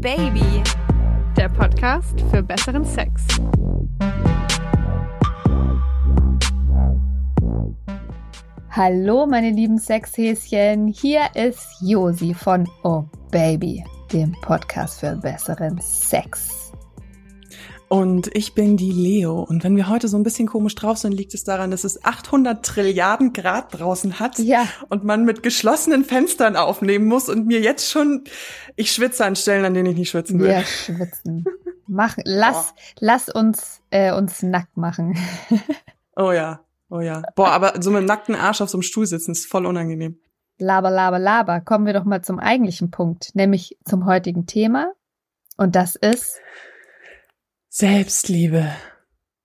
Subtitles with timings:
[0.00, 0.62] Baby,
[1.36, 3.26] der Podcast für besseren Sex.
[8.70, 10.86] Hallo, meine lieben Sexhäschen.
[10.86, 16.67] Hier ist Josi von Oh Baby, dem Podcast für besseren Sex.
[17.88, 19.40] Und ich bin die Leo.
[19.40, 22.04] Und wenn wir heute so ein bisschen komisch drauf sind, liegt es daran, dass es
[22.04, 24.38] 800 Trilliarden Grad draußen hat.
[24.38, 24.68] Ja.
[24.90, 28.24] Und man mit geschlossenen Fenstern aufnehmen muss und mir jetzt schon,
[28.76, 30.48] ich schwitze an Stellen, an denen ich nicht schwitzen will.
[30.48, 31.46] Wir schwitzen.
[31.86, 35.18] Mach, lass, lass uns, äh, uns nackt machen.
[36.16, 36.60] oh ja,
[36.90, 37.22] oh ja.
[37.34, 40.18] Boah, aber so mit nackten Arsch auf so einem Stuhl sitzen ist voll unangenehm.
[40.58, 41.60] Laber, laber, laber.
[41.62, 44.92] Kommen wir doch mal zum eigentlichen Punkt, nämlich zum heutigen Thema.
[45.56, 46.38] Und das ist
[47.80, 48.72] Selbstliebe.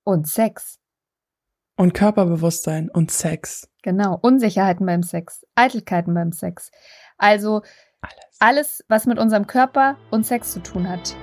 [0.03, 0.79] Und Sex.
[1.77, 3.69] Und Körperbewusstsein und Sex.
[3.83, 4.17] Genau.
[4.19, 5.45] Unsicherheiten beim Sex.
[5.53, 6.71] Eitelkeiten beim Sex.
[7.19, 7.61] Also
[8.01, 11.15] alles, alles was mit unserem Körper und Sex zu tun hat.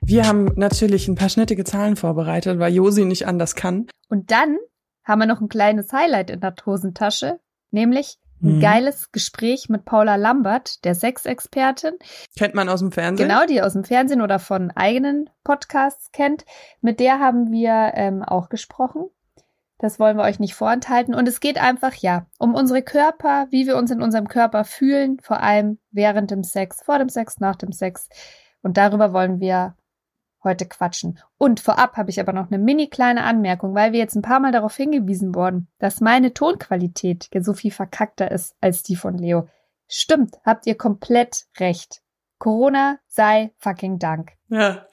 [0.00, 3.88] Wir haben natürlich ein paar schnittige Zahlen vorbereitet, weil Josi nicht anders kann.
[4.08, 4.58] Und dann
[5.02, 7.40] haben wir noch ein kleines Highlight in der Hosentasche,
[7.72, 8.60] nämlich ein mhm.
[8.60, 11.94] geiles Gespräch mit Paula Lambert, der Sexexpertin.
[12.36, 13.28] Kennt man aus dem Fernsehen?
[13.28, 16.44] Genau, die aus dem Fernsehen oder von eigenen Podcasts kennt.
[16.80, 19.08] Mit der haben wir ähm, auch gesprochen.
[19.78, 21.14] Das wollen wir euch nicht vorenthalten.
[21.14, 25.18] Und es geht einfach, ja, um unsere Körper, wie wir uns in unserem Körper fühlen,
[25.20, 28.08] vor allem während dem Sex, vor dem Sex, nach dem Sex.
[28.62, 29.74] Und darüber wollen wir
[30.44, 31.18] heute quatschen.
[31.38, 34.40] Und vorab habe ich aber noch eine mini kleine Anmerkung, weil wir jetzt ein paar
[34.40, 39.16] Mal darauf hingewiesen wurden, dass meine Tonqualität ja so viel verkackter ist als die von
[39.18, 39.48] Leo.
[39.88, 42.02] Stimmt, habt ihr komplett recht.
[42.38, 44.32] Corona sei fucking Dank.
[44.48, 44.86] Ja.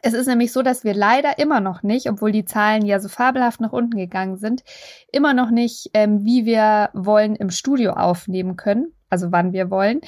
[0.00, 3.08] Es ist nämlich so, dass wir leider immer noch nicht, obwohl die Zahlen ja so
[3.08, 4.62] fabelhaft nach unten gegangen sind,
[5.12, 10.00] immer noch nicht, ähm, wie wir wollen, im Studio aufnehmen können, also wann wir wollen.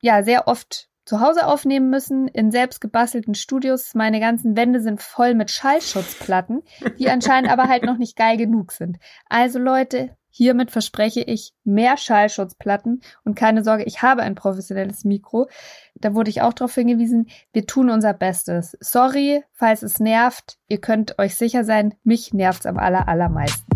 [0.00, 3.96] Ja, sehr oft zu Hause aufnehmen müssen, in selbst gebastelten Studios.
[3.96, 6.62] Meine ganzen Wände sind voll mit Schallschutzplatten,
[7.00, 8.96] die anscheinend aber halt noch nicht geil genug sind.
[9.28, 15.48] Also Leute, hiermit verspreche ich mehr Schallschutzplatten und keine Sorge, ich habe ein professionelles Mikro.
[15.96, 18.76] Da wurde ich auch darauf hingewiesen, wir tun unser Bestes.
[18.78, 20.58] Sorry, falls es nervt.
[20.68, 23.66] Ihr könnt euch sicher sein, mich nervt's am aller, allermeisten.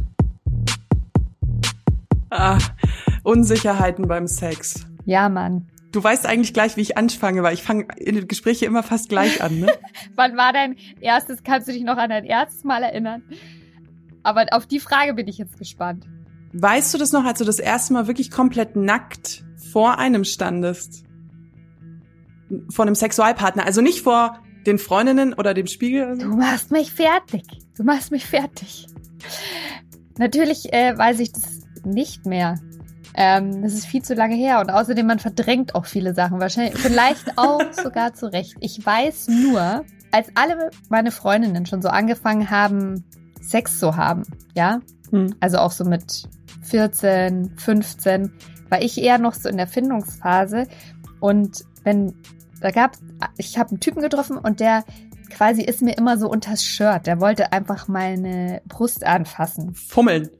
[2.30, 2.58] Ah,
[3.24, 4.86] Unsicherheiten beim Sex.
[5.04, 5.68] Ja, Mann.
[5.94, 9.08] Du weißt eigentlich gleich, wie ich anfange, weil ich fange in den Gesprächen immer fast
[9.08, 9.72] gleich an, ne?
[10.16, 13.22] Wann war dein erstes, kannst du dich noch an dein erstes Mal erinnern?
[14.24, 16.04] Aber auf die Frage bin ich jetzt gespannt.
[16.52, 21.04] Weißt du das noch, als du das erste Mal wirklich komplett nackt vor einem standest?
[22.70, 26.18] Vor einem Sexualpartner, also nicht vor den Freundinnen oder dem Spiegel?
[26.18, 27.44] Du machst mich fertig.
[27.76, 28.88] Du machst mich fertig.
[30.18, 32.56] Natürlich äh, weiß ich das nicht mehr.
[33.14, 36.76] Ähm, das ist viel zu lange her und außerdem man verdrängt auch viele Sachen wahrscheinlich,
[36.78, 38.56] vielleicht auch sogar zu Recht.
[38.60, 43.04] Ich weiß nur, als alle meine Freundinnen schon so angefangen haben,
[43.40, 44.22] Sex zu haben,
[44.54, 44.80] ja,
[45.10, 45.34] hm.
[45.40, 46.28] also auch so mit
[46.62, 48.32] 14, 15,
[48.68, 50.66] war ich eher noch so in der Findungsphase
[51.20, 52.14] und wenn
[52.60, 52.96] da gab,
[53.36, 54.84] ich habe einen Typen getroffen und der
[55.34, 57.06] quasi ist mir immer so unters Shirt.
[57.06, 59.74] Der wollte einfach meine Brust anfassen.
[59.74, 60.30] Fummeln.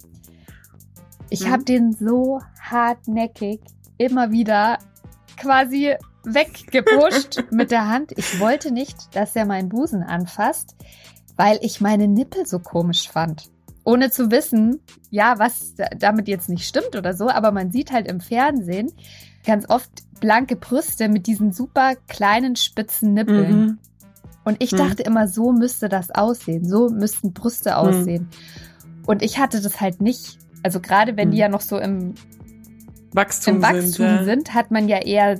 [1.30, 1.50] Ich mhm.
[1.50, 3.60] habe den so hartnäckig
[3.98, 4.78] immer wieder
[5.36, 8.12] quasi weggepusht mit der Hand.
[8.16, 10.76] Ich wollte nicht, dass er meinen Busen anfasst,
[11.36, 13.50] weil ich meine Nippel so komisch fand.
[13.84, 14.80] Ohne zu wissen,
[15.10, 18.90] ja, was damit jetzt nicht stimmt oder so, aber man sieht halt im Fernsehen
[19.44, 23.60] ganz oft blanke Brüste mit diesen super kleinen spitzen Nippeln.
[23.60, 23.78] Mhm.
[24.44, 24.78] Und ich mhm.
[24.78, 26.66] dachte immer, so müsste das aussehen.
[26.66, 27.76] So müssten Brüste mhm.
[27.76, 28.28] aussehen.
[29.06, 30.38] Und ich hatte das halt nicht.
[30.64, 31.40] Also gerade wenn die mhm.
[31.42, 32.14] ja noch so im
[33.12, 34.24] Wachstum, im Wachstum sind, ja.
[34.24, 35.38] sind, hat man ja eher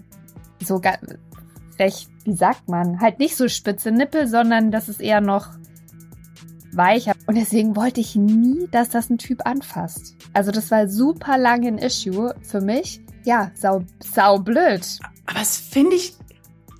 [0.62, 0.80] so
[1.78, 5.48] recht, wie sagt man, halt nicht so spitze Nippel, sondern das ist eher noch
[6.72, 7.14] weicher.
[7.26, 10.14] Und deswegen wollte ich nie, dass das ein Typ anfasst.
[10.34, 13.00] Also das war super lange ein Issue für mich.
[13.24, 14.86] Ja, sau, sau blöd.
[15.24, 16.16] Aber das finde ich,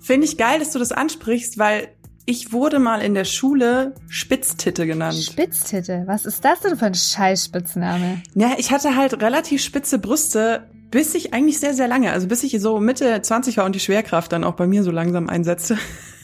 [0.03, 1.89] finde ich geil, dass du das ansprichst, weil
[2.27, 5.17] ich wurde mal in der Schule Spitztitte genannt.
[5.17, 6.05] Spitztitte?
[6.07, 8.23] Was ist das denn für ein Scheißspitzname?
[8.35, 12.43] Ja, ich hatte halt relativ spitze Brüste, bis ich eigentlich sehr, sehr lange, also bis
[12.43, 15.77] ich so Mitte 20 war und die Schwerkraft dann auch bei mir so langsam einsetzte,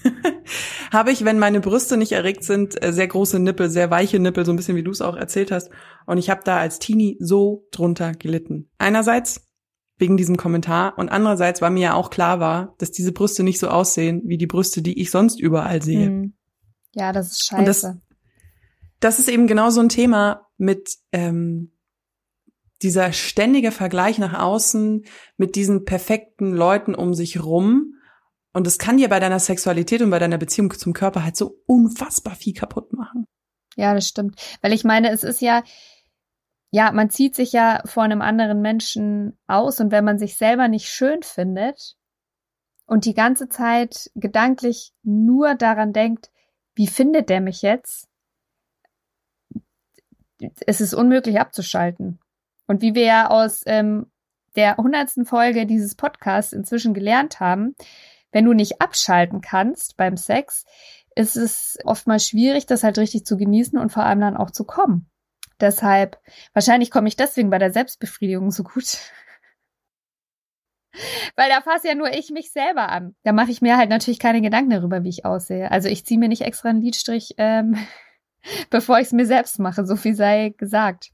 [0.93, 4.47] habe ich, wenn meine Brüste nicht erregt sind, äh, sehr große Nippel, sehr weiche Nippel,
[4.47, 5.70] so ein bisschen wie du es auch erzählt hast.
[6.06, 8.70] Und ich habe da als Teenie so drunter gelitten.
[8.79, 9.50] Einerseits
[10.00, 13.58] wegen diesem Kommentar und andererseits, weil mir ja auch klar war, dass diese Brüste nicht
[13.58, 16.06] so aussehen wie die Brüste, die ich sonst überall sehe.
[16.06, 16.35] Hm.
[16.94, 17.64] Ja, das ist scheiße.
[17.64, 17.97] Das,
[18.99, 21.73] das, ist eben genau so ein Thema mit ähm,
[22.82, 25.05] dieser ständige Vergleich nach außen
[25.37, 27.94] mit diesen perfekten Leuten um sich rum.
[28.52, 31.62] Und es kann dir bei deiner Sexualität und bei deiner Beziehung zum Körper halt so
[31.67, 33.26] unfassbar viel kaputt machen.
[33.76, 34.41] Ja, das stimmt.
[34.62, 35.62] Weil ich meine, es ist ja,
[36.70, 40.69] ja, man zieht sich ja vor einem anderen Menschen aus und wenn man sich selber
[40.69, 41.96] nicht schön findet
[42.87, 46.31] und die ganze Zeit gedanklich nur daran denkt,
[46.75, 48.08] wie findet der mich jetzt?
[50.67, 52.20] Es ist unmöglich abzuschalten.
[52.67, 54.11] Und wie wir ja aus ähm,
[54.55, 57.75] der hundertsten Folge dieses Podcasts inzwischen gelernt haben,
[58.31, 60.64] wenn du nicht abschalten kannst beim Sex,
[61.16, 64.64] ist es oftmals schwierig, das halt richtig zu genießen und vor allem dann auch zu
[64.64, 65.11] kommen.
[65.61, 66.19] Deshalb,
[66.53, 68.99] wahrscheinlich komme ich deswegen bei der Selbstbefriedigung so gut.
[71.37, 73.15] Weil da fasse ja nur ich mich selber an.
[73.23, 75.71] Da mache ich mir halt natürlich keine Gedanken darüber, wie ich aussehe.
[75.71, 77.77] Also ich ziehe mir nicht extra einen Lidstrich, ähm,
[78.71, 79.87] bevor ich es mir selbst mache.
[79.87, 81.11] So viel sei gesagt.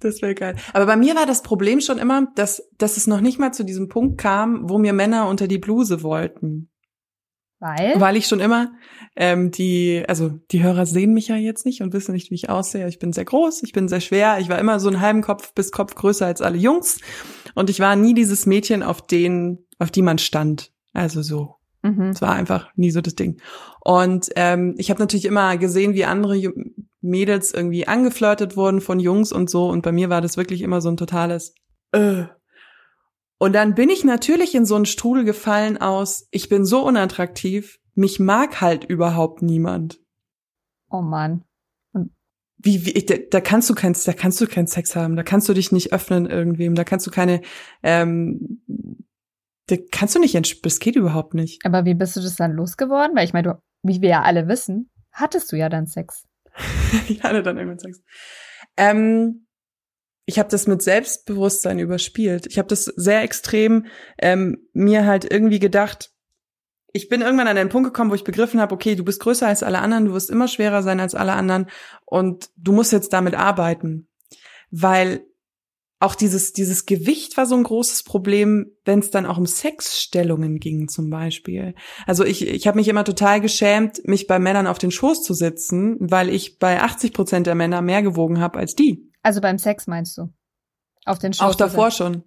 [0.00, 0.56] Das wäre geil.
[0.72, 3.64] Aber bei mir war das Problem schon immer, dass, dass es noch nicht mal zu
[3.64, 6.70] diesem Punkt kam, wo mir Männer unter die Bluse wollten.
[7.60, 8.00] Weil?
[8.00, 8.72] Weil ich schon immer
[9.16, 12.48] ähm, die, also die Hörer sehen mich ja jetzt nicht und wissen nicht, wie ich
[12.48, 12.86] aussehe.
[12.86, 15.52] Ich bin sehr groß, ich bin sehr schwer, ich war immer so einen halben Kopf
[15.54, 17.00] bis Kopf größer als alle Jungs
[17.54, 20.72] und ich war nie dieses Mädchen, auf den, auf die man stand.
[20.92, 21.56] Also so.
[21.82, 22.10] Mhm.
[22.10, 23.40] Es war einfach nie so das Ding.
[23.80, 26.52] Und ähm, ich habe natürlich immer gesehen, wie andere
[27.00, 29.68] Mädels irgendwie angeflirtet wurden von Jungs und so.
[29.68, 31.54] Und bei mir war das wirklich immer so ein totales
[31.92, 32.24] äh.
[33.38, 37.78] Und dann bin ich natürlich in so einen Strudel gefallen aus, ich bin so unattraktiv,
[37.94, 40.00] mich mag halt überhaupt niemand.
[40.90, 41.44] Oh Mann.
[42.58, 45.48] wie, wie da, da kannst du kein, da kannst du keinen Sex haben, da kannst
[45.48, 47.42] du dich nicht öffnen irgendwem, da kannst du keine,
[47.82, 48.62] ähm,
[49.66, 51.64] da kannst du nicht, das geht überhaupt nicht.
[51.64, 53.16] Aber wie bist du das dann losgeworden?
[53.16, 56.26] Weil ich meine, du, wie wir ja alle wissen, hattest du ja dann Sex.
[57.08, 58.02] ich hatte dann irgendwann Sex.
[58.76, 59.46] Ähm,
[60.28, 62.46] ich habe das mit Selbstbewusstsein überspielt.
[62.48, 63.86] Ich habe das sehr extrem
[64.20, 66.10] ähm, mir halt irgendwie gedacht.
[66.92, 69.46] Ich bin irgendwann an den Punkt gekommen, wo ich begriffen habe, okay, du bist größer
[69.46, 71.70] als alle anderen, du wirst immer schwerer sein als alle anderen
[72.04, 74.06] und du musst jetzt damit arbeiten.
[74.70, 75.24] Weil
[75.98, 80.58] auch dieses, dieses Gewicht war so ein großes Problem, wenn es dann auch um Sexstellungen
[80.58, 81.74] ging zum Beispiel.
[82.06, 85.32] Also ich, ich habe mich immer total geschämt, mich bei Männern auf den Schoß zu
[85.32, 89.07] sitzen, weil ich bei 80 Prozent der Männer mehr gewogen habe als die.
[89.28, 90.32] Also beim Sex meinst du?
[91.04, 92.24] Auf den Schoß Auch davor schon.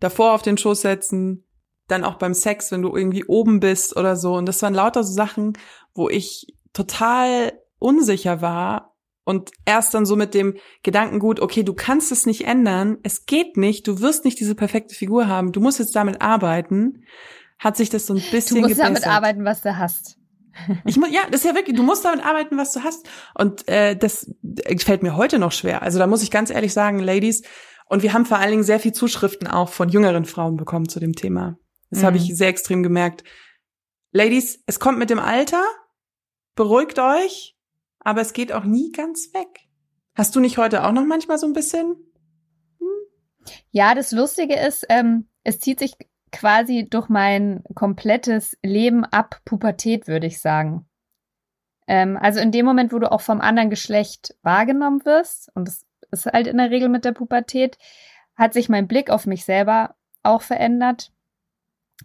[0.00, 1.46] Davor auf den Schoß setzen,
[1.86, 4.34] dann auch beim Sex, wenn du irgendwie oben bist oder so.
[4.34, 5.52] Und das waren lauter so Sachen,
[5.94, 12.10] wo ich total unsicher war und erst dann so mit dem Gedankengut, okay, du kannst
[12.10, 15.78] es nicht ändern, es geht nicht, du wirst nicht diese perfekte Figur haben, du musst
[15.78, 17.04] jetzt damit arbeiten,
[17.60, 19.04] hat sich das so ein bisschen Du musst gebessert.
[19.04, 20.16] damit arbeiten, was du hast.
[20.84, 23.08] Ich muss, ja, das ist ja wirklich, du musst damit arbeiten, was du hast.
[23.34, 24.32] Und äh, das
[24.78, 25.82] fällt mir heute noch schwer.
[25.82, 27.42] Also da muss ich ganz ehrlich sagen, Ladies,
[27.86, 31.00] und wir haben vor allen Dingen sehr viel Zuschriften auch von jüngeren Frauen bekommen zu
[31.00, 31.58] dem Thema.
[31.90, 32.06] Das mhm.
[32.06, 33.24] habe ich sehr extrem gemerkt.
[34.12, 35.62] Ladies, es kommt mit dem Alter,
[36.54, 37.56] beruhigt euch,
[37.98, 39.68] aber es geht auch nie ganz weg.
[40.14, 41.96] Hast du nicht heute auch noch manchmal so ein bisschen?
[42.78, 43.52] Hm?
[43.70, 45.94] Ja, das Lustige ist, ähm, es zieht sich
[46.32, 50.88] quasi durch mein komplettes Leben ab Pubertät, würde ich sagen.
[51.86, 55.86] Ähm, also in dem Moment, wo du auch vom anderen Geschlecht wahrgenommen wirst, und das
[56.10, 57.78] ist halt in der Regel mit der Pubertät,
[58.36, 61.12] hat sich mein Blick auf mich selber auch verändert.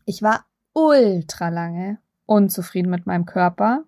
[0.05, 3.85] Ich war ultra lange unzufrieden mit meinem Körper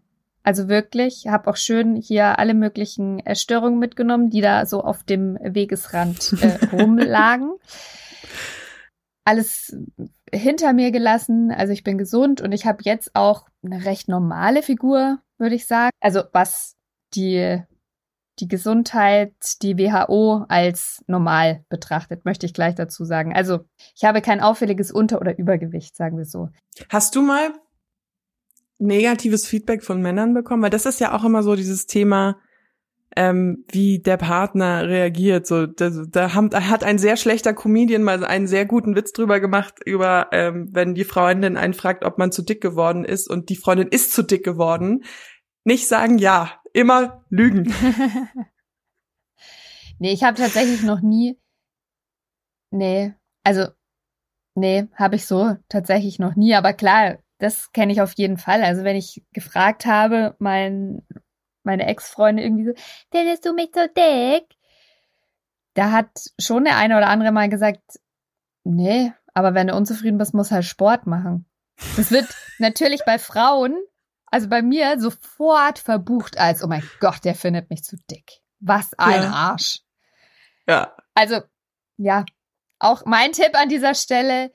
[0.47, 5.37] also wirklich, habe auch schön hier alle möglichen Störungen mitgenommen, die da so auf dem
[5.41, 7.51] Wegesrand äh, rumlagen.
[9.25, 9.75] Alles
[10.33, 11.51] hinter mir gelassen.
[11.51, 15.67] Also ich bin gesund und ich habe jetzt auch eine recht normale Figur, würde ich
[15.67, 15.91] sagen.
[15.99, 16.75] Also was
[17.13, 17.61] die
[18.39, 23.35] die Gesundheit, die WHO als normal betrachtet, möchte ich gleich dazu sagen.
[23.35, 23.65] Also
[23.95, 26.49] ich habe kein auffälliges Unter- oder Übergewicht, sagen wir so.
[26.89, 27.51] Hast du mal
[28.77, 30.61] negatives Feedback von Männern bekommen?
[30.61, 32.39] Weil das ist ja auch immer so dieses Thema,
[33.15, 35.47] ähm, wie der Partner reagiert.
[35.47, 39.39] So, da, da, haben, hat ein sehr schlechter Comedian mal einen sehr guten Witz drüber
[39.39, 43.49] gemacht, über ähm, wenn die Freundin einen fragt, ob man zu dick geworden ist und
[43.49, 45.03] die Freundin ist zu dick geworden.
[45.63, 47.73] Nicht sagen ja, immer lügen.
[49.99, 51.39] nee, ich habe tatsächlich noch nie.
[52.71, 53.67] Nee, also
[54.55, 56.53] nee, habe ich so tatsächlich noch nie.
[56.55, 58.63] Aber klar, das kenne ich auf jeden Fall.
[58.63, 61.01] Also wenn ich gefragt habe, mein,
[61.67, 62.71] meine Ex-Freunde irgendwie so,
[63.11, 64.57] findest du mich so dick?
[65.75, 66.09] Da hat
[66.39, 67.99] schon der eine oder andere mal gesagt,
[68.63, 71.45] nee, aber wenn du unzufrieden bist, muss halt Sport machen.
[71.95, 73.77] Das wird natürlich bei Frauen,
[74.25, 78.41] also bei mir, sofort verbucht als, oh mein Gott, der findet mich zu dick.
[78.59, 79.31] Was ein ja.
[79.31, 79.81] Arsch.
[80.67, 80.95] Ja.
[81.13, 81.41] Also,
[81.97, 82.25] ja,
[82.79, 84.51] auch mein Tipp an dieser Stelle,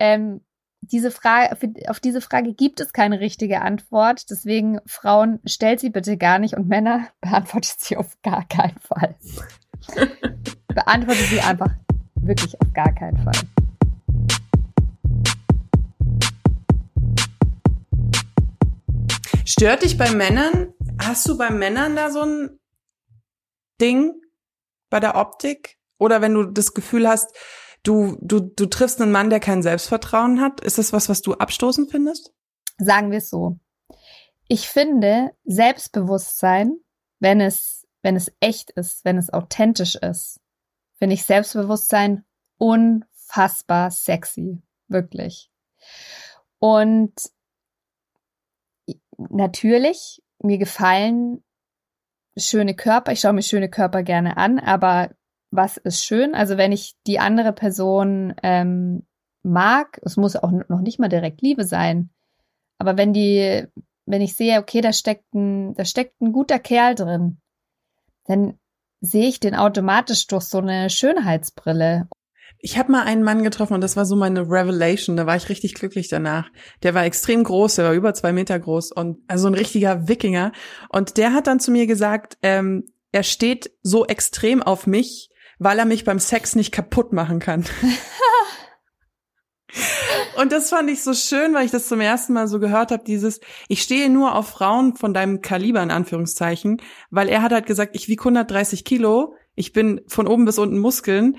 [0.00, 0.44] ähm,
[0.90, 1.56] diese Frage,
[1.88, 4.30] auf diese Frage gibt es keine richtige Antwort.
[4.30, 9.16] Deswegen, Frauen, stellt sie bitte gar nicht und Männer beantwortet sie auf gar keinen Fall.
[10.68, 11.70] beantwortet sie einfach
[12.16, 13.40] wirklich auf gar keinen Fall.
[19.46, 20.72] Stört dich bei Männern?
[20.98, 22.58] Hast du bei Männern da so ein
[23.80, 24.14] Ding
[24.90, 25.78] bei der Optik?
[25.98, 27.34] Oder wenn du das Gefühl hast,
[27.84, 31.34] du, du, du triffst einen Mann, der kein Selbstvertrauen hat, ist das was, was du
[31.34, 32.34] abstoßend findest?
[32.78, 33.60] Sagen wir es so.
[34.48, 36.78] Ich finde Selbstbewusstsein,
[37.20, 40.40] wenn es, wenn es echt ist, wenn es authentisch ist,
[40.98, 42.24] finde ich Selbstbewusstsein
[42.58, 44.60] unfassbar sexy.
[44.88, 45.50] Wirklich.
[46.58, 47.14] Und
[49.16, 51.44] natürlich, mir gefallen
[52.36, 53.12] schöne Körper.
[53.12, 55.10] Ich schaue mir schöne Körper gerne an, aber
[55.54, 56.34] was ist schön?
[56.34, 59.06] Also wenn ich die andere Person ähm,
[59.42, 62.10] mag, es muss auch noch nicht mal direkt Liebe sein,
[62.78, 63.66] aber wenn die,
[64.06, 67.38] wenn ich sehe, okay, da steckt ein, da steckt ein guter Kerl drin,
[68.24, 68.58] dann
[69.00, 72.08] sehe ich den automatisch durch so eine Schönheitsbrille
[72.64, 75.18] ich habe mal einen Mann getroffen und das war so meine Revelation.
[75.18, 76.50] Da war ich richtig glücklich danach.
[76.82, 80.50] Der war extrem groß, der war über zwei Meter groß und also ein richtiger Wikinger.
[80.88, 85.28] Und der hat dann zu mir gesagt, ähm, er steht so extrem auf mich,
[85.64, 87.64] weil er mich beim Sex nicht kaputt machen kann.
[90.36, 93.02] Und das fand ich so schön, weil ich das zum ersten Mal so gehört habe,
[93.02, 97.66] dieses, ich stehe nur auf Frauen von deinem Kaliber in Anführungszeichen, weil er hat halt
[97.66, 101.38] gesagt, ich wiege 130 Kilo, ich bin von oben bis unten Muskeln,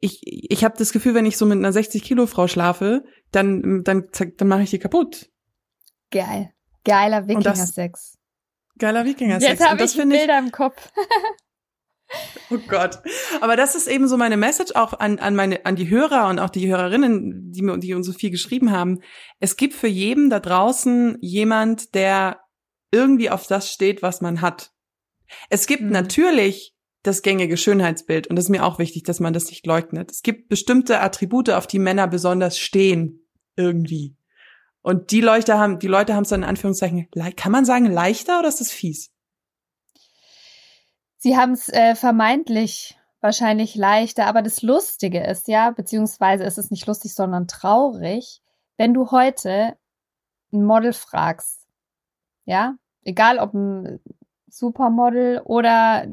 [0.00, 3.82] ich, ich habe das Gefühl, wenn ich so mit einer 60 Kilo Frau schlafe, dann,
[3.82, 5.30] dann, dann mache ich die kaputt.
[6.10, 6.52] Geil.
[6.84, 8.18] Geiler Wikinger-Sex.
[8.78, 9.50] Geiler Wikinger-Sex.
[9.50, 10.92] Jetzt habe ich Bilder ich, im Kopf.
[12.50, 12.98] oh Gott.
[13.40, 16.38] Aber das ist eben so meine Message auch an, an meine, an die Hörer und
[16.38, 19.00] auch die Hörerinnen, die, die uns so viel geschrieben haben.
[19.40, 22.40] Es gibt für jeden da draußen jemand, der
[22.92, 24.72] irgendwie auf das steht, was man hat.
[25.50, 25.90] Es gibt mhm.
[25.90, 28.26] natürlich das gängige Schönheitsbild.
[28.26, 30.10] Und das ist mir auch wichtig, dass man das nicht leugnet.
[30.10, 33.20] Es gibt bestimmte Attribute, auf die Männer besonders stehen.
[33.56, 34.16] Irgendwie.
[34.82, 38.38] Und die Leute haben, die Leute haben es dann in Anführungszeichen, kann man sagen, leichter
[38.38, 39.13] oder ist das fies?
[41.24, 46.70] Sie haben es äh, vermeintlich wahrscheinlich leichter, aber das Lustige ist ja, beziehungsweise ist es
[46.70, 48.42] nicht lustig, sondern traurig,
[48.76, 49.74] wenn du heute
[50.52, 51.66] ein Model fragst,
[52.44, 54.00] ja, egal ob ein
[54.48, 56.06] Supermodel oder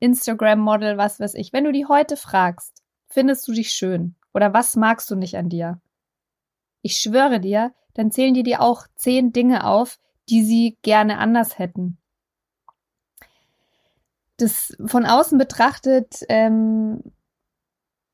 [0.00, 1.52] Instagram-Model, was weiß ich.
[1.52, 4.16] Wenn du die heute fragst, findest du dich schön?
[4.34, 5.80] Oder was magst du nicht an dir?
[6.82, 11.56] Ich schwöre dir, dann zählen die dir auch zehn Dinge auf, die sie gerne anders
[11.56, 11.98] hätten.
[14.38, 17.02] Das von außen betrachtet ähm,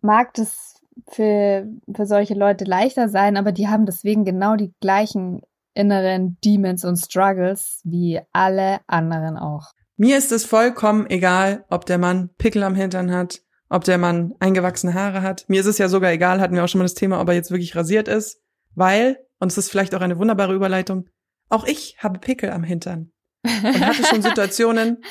[0.00, 5.42] mag das für, für solche Leute leichter sein, aber die haben deswegen genau die gleichen
[5.74, 9.72] inneren Demons und Struggles wie alle anderen auch.
[9.96, 14.34] Mir ist es vollkommen egal, ob der Mann Pickel am Hintern hat, ob der Mann
[14.40, 15.44] eingewachsene Haare hat.
[15.48, 17.34] Mir ist es ja sogar egal, hatten wir auch schon mal das Thema, ob er
[17.34, 18.40] jetzt wirklich rasiert ist,
[18.74, 21.08] weil, und es ist vielleicht auch eine wunderbare Überleitung,
[21.48, 23.12] auch ich habe Pickel am Hintern.
[23.44, 25.02] Und hatte schon Situationen,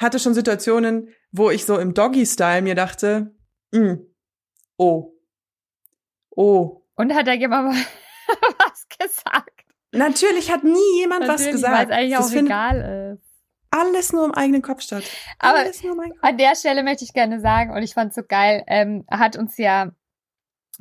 [0.00, 3.34] hatte schon Situationen, wo ich so im Doggy-Style mir dachte,
[3.72, 3.94] mm,
[4.76, 5.12] oh,
[6.30, 6.82] oh.
[6.96, 7.74] Und hat er jemand
[8.58, 9.64] was gesagt?
[9.92, 11.74] Natürlich hat nie jemand Natürlich, was gesagt.
[11.74, 13.30] Weil es eigentlich das auch egal ist
[13.70, 15.04] alles nur im eigenen Kopf statt.
[15.38, 15.64] Aber
[16.22, 19.36] an der Stelle möchte ich gerne sagen, und ich fand es so geil, ähm, hat
[19.36, 19.92] uns ja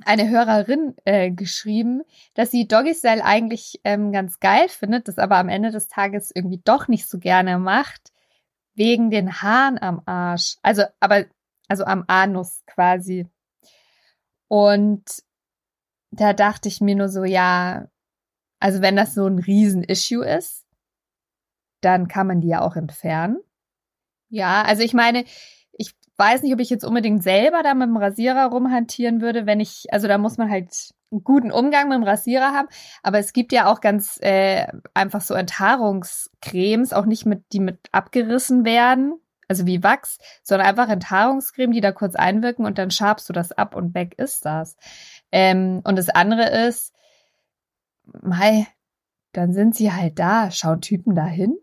[0.06, 2.02] eine Hörerin äh, geschrieben,
[2.34, 6.32] dass sie Doggy Style eigentlich ähm, ganz geil findet, das aber am Ende des Tages
[6.34, 8.12] irgendwie doch nicht so gerne macht,
[8.80, 10.58] wegen den Haaren am Arsch.
[10.64, 11.26] Also, aber,
[11.68, 13.28] also am Anus quasi.
[14.48, 15.04] Und
[16.12, 17.90] da dachte ich mir nur so, ja,
[18.60, 20.66] also wenn das so ein Riesen-Issue ist,
[21.82, 23.40] dann kann man die ja auch entfernen.
[24.30, 25.26] Ja, also ich meine,
[26.20, 29.88] weiß nicht, ob ich jetzt unbedingt selber da mit dem Rasierer rumhantieren würde, wenn ich,
[29.92, 32.68] also da muss man halt einen guten Umgang mit dem Rasierer haben.
[33.02, 37.80] Aber es gibt ja auch ganz äh, einfach so Enthaarungscremes, auch nicht mit, die mit
[37.92, 43.28] abgerissen werden, also wie Wachs, sondern einfach Enthaarungscreme, die da kurz einwirken und dann schabst
[43.30, 44.78] du das ab und weg ist das.
[45.32, 46.94] Ähm, und das andere ist,
[48.22, 48.68] mei,
[49.32, 50.52] dann sind sie halt da.
[50.52, 51.58] Schauen Typen da hin?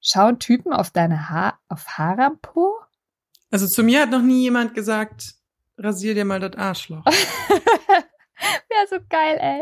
[0.00, 2.81] Schauen Typen auf deine Haar, auf Haare am Po?
[3.52, 5.34] Also zu mir hat noch nie jemand gesagt,
[5.76, 7.04] rasier dir mal das Arschloch.
[7.06, 9.60] Wäre so geil, ey.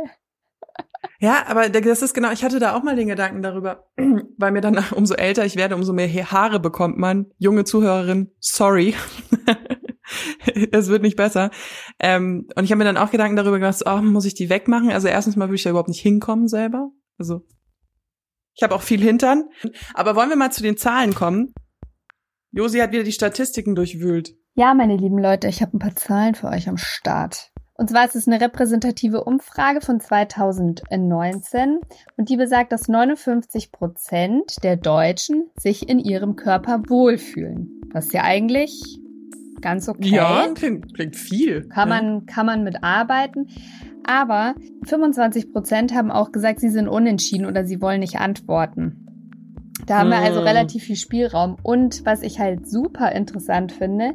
[1.19, 3.91] Ja, aber das ist genau, ich hatte da auch mal den Gedanken darüber,
[4.39, 7.27] weil mir dann, umso älter ich werde, umso mehr Haare bekommt man.
[7.39, 8.95] Junge Zuhörerin, sorry.
[10.73, 11.51] es wird nicht besser.
[11.99, 14.91] Ähm, und ich habe mir dann auch Gedanken darüber gemacht, oh, muss ich die wegmachen?
[14.91, 16.91] Also erstens mal würde ich da überhaupt nicht hinkommen selber.
[17.19, 17.45] Also
[18.55, 19.49] ich habe auch viel Hintern.
[19.95, 21.53] Aber wollen wir mal zu den Zahlen kommen?
[22.53, 24.35] Josi hat wieder die Statistiken durchwühlt.
[24.55, 27.53] Ja, meine lieben Leute, ich habe ein paar Zahlen für euch am Start.
[27.75, 31.79] Und zwar ist es eine repräsentative Umfrage von 2019
[32.17, 37.81] und die besagt, dass 59 Prozent der Deutschen sich in ihrem Körper wohlfühlen.
[37.93, 39.01] Was ja eigentlich
[39.63, 40.09] ganz okay.
[40.09, 41.69] Ja, klingt, klingt viel.
[41.69, 42.03] Kann ja.
[42.03, 43.49] man, kann man mitarbeiten.
[44.05, 44.55] Aber
[44.87, 49.07] 25 Prozent haben auch gesagt, sie sind unentschieden oder sie wollen nicht antworten.
[49.87, 50.47] Da haben wir also Hm.
[50.47, 51.57] relativ viel Spielraum.
[51.63, 54.13] Und was ich halt super interessant finde,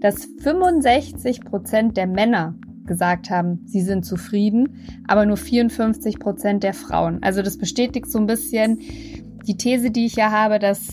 [0.00, 2.54] dass 65 Prozent der Männer
[2.84, 7.22] gesagt haben, sie sind zufrieden, aber nur 54 Prozent der Frauen.
[7.22, 8.78] Also das bestätigt so ein bisschen
[9.46, 10.88] die These, die ich ja habe, dass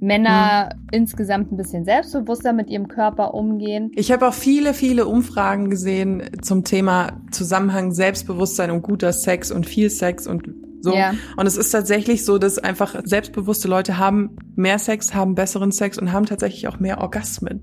[0.00, 3.90] Männer insgesamt ein bisschen selbstbewusster mit ihrem Körper umgehen.
[3.94, 9.66] Ich habe auch viele, viele Umfragen gesehen zum Thema Zusammenhang Selbstbewusstsein und guter Sex und
[9.66, 10.48] viel Sex und
[10.90, 10.94] so.
[10.96, 11.14] Ja.
[11.36, 15.98] Und es ist tatsächlich so, dass einfach selbstbewusste Leute haben mehr Sex, haben besseren Sex
[15.98, 17.62] und haben tatsächlich auch mehr Orgasmen.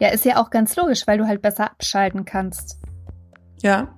[0.00, 2.78] Ja, ist ja auch ganz logisch, weil du halt besser abschalten kannst.
[3.62, 3.88] Ja.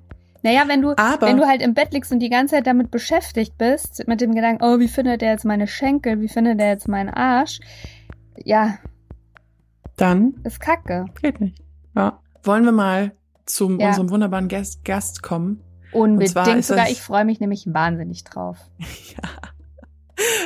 [0.42, 2.90] Naja, wenn du, Aber- wenn du halt im Bett liegst und die ganze Zeit damit
[2.90, 6.68] beschäftigt bist, mit dem Gedanken, oh, wie findet der jetzt meine Schenkel, wie findet der
[6.68, 7.58] jetzt meinen Arsch?
[8.44, 8.78] Ja,
[9.96, 11.06] Dann ist kacke.
[11.20, 11.62] geht nicht.
[11.96, 12.20] Ja.
[12.44, 13.12] Wollen wir mal
[13.46, 13.88] zu Ja.
[13.88, 15.60] unserem wunderbaren Gast, Gast kommen?
[15.92, 16.84] Unbedingt sogar.
[16.84, 18.58] das- Ich freue mich nämlich wahnsinnig drauf.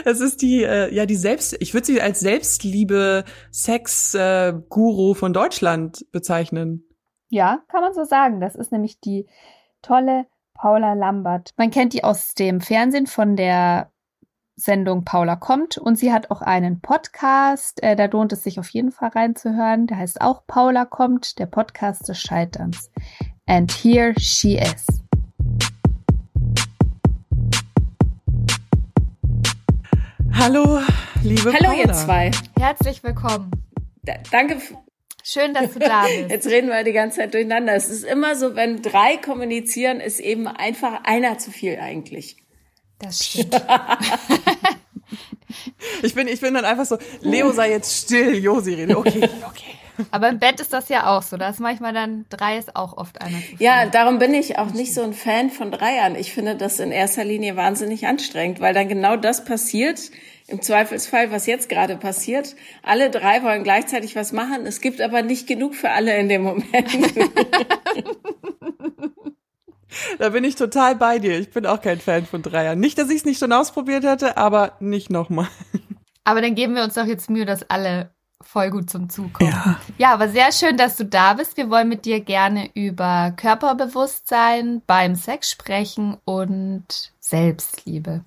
[0.04, 6.04] Es ist die, äh, ja, die Selbst, ich würde sie als Selbstliebe Sex-Guru von Deutschland
[6.12, 6.84] bezeichnen.
[7.30, 8.40] Ja, kann man so sagen.
[8.40, 9.26] Das ist nämlich die
[9.80, 11.52] tolle Paula Lambert.
[11.56, 13.90] Man kennt die aus dem Fernsehen von der
[14.56, 17.82] Sendung Paula kommt und sie hat auch einen Podcast.
[17.82, 19.86] Äh, da lohnt es sich auf jeden Fall reinzuhören.
[19.86, 22.90] Der heißt auch Paula kommt, der Podcast des Scheiterns.
[23.46, 24.84] And here she is.
[30.34, 30.80] Hallo,
[31.22, 31.74] liebe Hallo Paula.
[31.74, 32.30] ihr zwei.
[32.58, 33.50] Herzlich willkommen.
[34.02, 34.60] Da, danke.
[35.22, 36.30] Schön, dass du da bist.
[36.30, 37.74] Jetzt reden wir die ganze Zeit durcheinander.
[37.74, 42.36] Es ist immer so, wenn drei kommunizieren, ist eben einfach einer zu viel eigentlich.
[42.98, 43.60] Das stimmt.
[46.02, 48.96] Ich bin, ich bin dann einfach so, Leo sei jetzt still, Josi rede.
[48.96, 49.71] Okay, okay.
[50.10, 51.36] Aber im Bett ist das ja auch so.
[51.36, 53.38] Da ist manchmal dann drei ist auch oft einer.
[53.58, 56.16] Ja, darum bin ich auch nicht so ein Fan von Dreiern.
[56.16, 60.10] Ich finde das in erster Linie wahnsinnig anstrengend, weil dann genau das passiert,
[60.48, 62.56] im Zweifelsfall, was jetzt gerade passiert.
[62.82, 64.66] Alle drei wollen gleichzeitig was machen.
[64.66, 66.64] Es gibt aber nicht genug für alle in dem Moment.
[70.18, 71.38] Da bin ich total bei dir.
[71.38, 72.80] Ich bin auch kein Fan von Dreiern.
[72.80, 75.48] Nicht, dass ich es nicht schon ausprobiert hätte, aber nicht nochmal.
[76.24, 78.10] Aber dann geben wir uns doch jetzt Mühe, dass alle
[78.44, 79.50] voll gut zum Zug kommen.
[79.50, 79.80] Ja.
[79.98, 81.56] Ja, aber sehr schön, dass du da bist.
[81.56, 88.24] Wir wollen mit dir gerne über Körperbewusstsein beim Sex sprechen und Selbstliebe.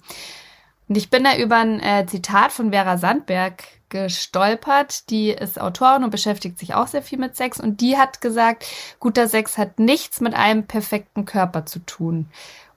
[0.88, 5.10] Und ich bin da über ein äh, Zitat von Vera Sandberg gestolpert.
[5.10, 7.60] Die ist Autorin und beschäftigt sich auch sehr viel mit Sex.
[7.60, 8.66] Und die hat gesagt,
[9.00, 12.28] guter Sex hat nichts mit einem perfekten Körper zu tun.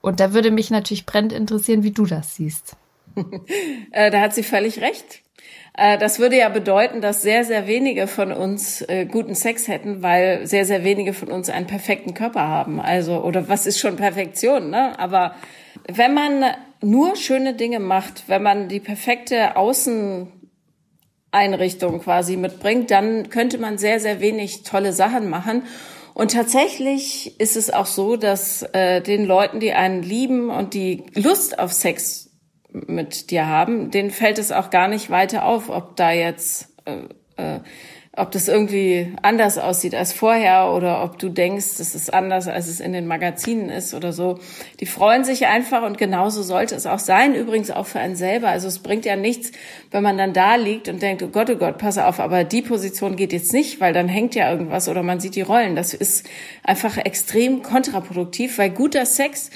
[0.01, 2.77] Und da würde mich natürlich brennend interessieren, wie du das siehst.
[3.90, 5.22] Äh, da hat sie völlig recht.
[5.77, 10.03] Äh, das würde ja bedeuten, dass sehr, sehr wenige von uns äh, guten Sex hätten,
[10.03, 12.81] weil sehr, sehr wenige von uns einen perfekten Körper haben.
[12.81, 14.99] Also, oder was ist schon Perfektion, ne?
[14.99, 15.35] Aber
[15.87, 16.45] wenn man
[16.81, 24.01] nur schöne Dinge macht, wenn man die perfekte Außeneinrichtung quasi mitbringt, dann könnte man sehr,
[24.01, 25.63] sehr wenig tolle Sachen machen.
[26.15, 31.05] Und tatsächlich ist es auch so, dass äh, den Leuten, die einen lieben und die
[31.15, 32.28] Lust auf Sex
[32.87, 37.03] mit dir haben, denen fällt es auch gar nicht weiter auf, ob da jetzt, äh,
[37.37, 37.61] äh,
[38.17, 42.67] ob das irgendwie anders aussieht als vorher oder ob du denkst, das ist anders, als
[42.67, 44.41] es in den Magazinen ist oder so.
[44.81, 47.35] Die freuen sich einfach und genauso sollte es auch sein.
[47.35, 48.49] Übrigens auch für einen selber.
[48.49, 49.53] Also es bringt ja nichts,
[49.93, 52.62] wenn man dann da liegt und denkt, oh Gott, oh Gott, pass auf, aber die
[52.62, 55.77] Position geht jetzt nicht, weil dann hängt ja irgendwas oder man sieht die Rollen.
[55.77, 56.27] Das ist
[56.64, 59.51] einfach extrem kontraproduktiv, weil guter Sex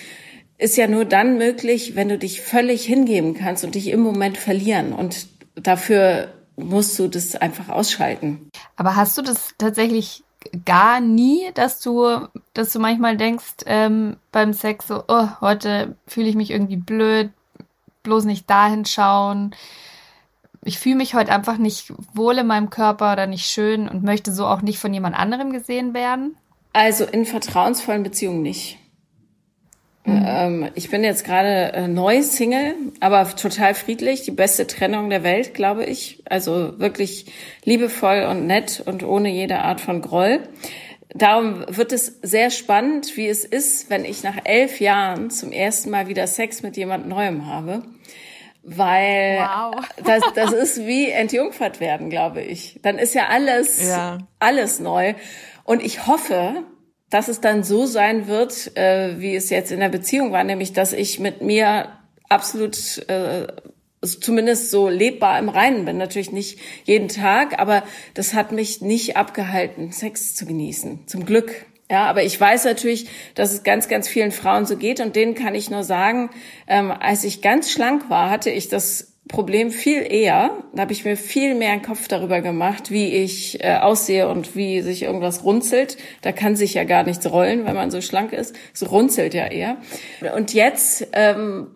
[0.59, 4.37] ist ja nur dann möglich, wenn du dich völlig hingeben kannst und dich im Moment
[4.39, 4.93] verlieren.
[4.93, 8.51] Und dafür musst du das einfach ausschalten.
[8.77, 10.23] Aber hast du das tatsächlich
[10.65, 16.29] gar nie, dass du, dass du manchmal denkst ähm, beim Sex so, oh, heute fühle
[16.29, 17.31] ich mich irgendwie blöd,
[18.03, 19.55] bloß nicht dahin schauen.
[20.65, 24.33] Ich fühle mich heute einfach nicht wohl in meinem Körper oder nicht schön und möchte
[24.33, 26.37] so auch nicht von jemand anderem gesehen werden.
[26.73, 28.79] Also in vertrauensvollen Beziehungen nicht.
[30.05, 30.25] Mhm.
[30.27, 34.23] Ähm, ich bin jetzt gerade äh, neu Single, aber total friedlich.
[34.23, 36.23] Die beste Trennung der Welt, glaube ich.
[36.29, 37.27] Also wirklich
[37.65, 40.41] liebevoll und nett und ohne jede Art von Groll.
[41.15, 45.91] Darum wird es sehr spannend, wie es ist, wenn ich nach elf Jahren zum ersten
[45.91, 47.83] Mal wieder Sex mit jemand Neuem habe.
[48.63, 49.85] Weil wow.
[50.05, 52.81] das, das ist wie entjungfert werden, glaube ich.
[52.83, 54.19] Dann ist ja alles, ja.
[54.39, 55.15] alles neu.
[55.65, 56.65] Und ich hoffe,
[57.13, 60.73] dass es dann so sein wird, äh, wie es jetzt in der Beziehung war, nämlich
[60.73, 61.89] dass ich mit mir
[62.31, 63.49] absolut äh,
[64.01, 65.99] zumindest so lebbar im Reinen bin.
[65.99, 67.83] Natürlich nicht jeden Tag, aber
[68.15, 71.07] das hat mich nicht abgehalten, Sex zu genießen.
[71.07, 71.67] Zum Glück.
[71.91, 75.35] Ja, aber ich weiß natürlich, dass es ganz, ganz vielen Frauen so geht und denen
[75.35, 76.31] kann ich nur sagen,
[76.67, 80.65] ähm, als ich ganz schlank war, hatte ich das Problem viel eher.
[80.75, 84.57] Da habe ich mir viel mehr einen Kopf darüber gemacht, wie ich äh, aussehe und
[84.57, 85.97] wie sich irgendwas runzelt.
[86.23, 88.57] Da kann sich ja gar nichts rollen, wenn man so schlank ist.
[88.75, 89.77] Es runzelt ja eher.
[90.35, 91.69] Und jetzt ähm,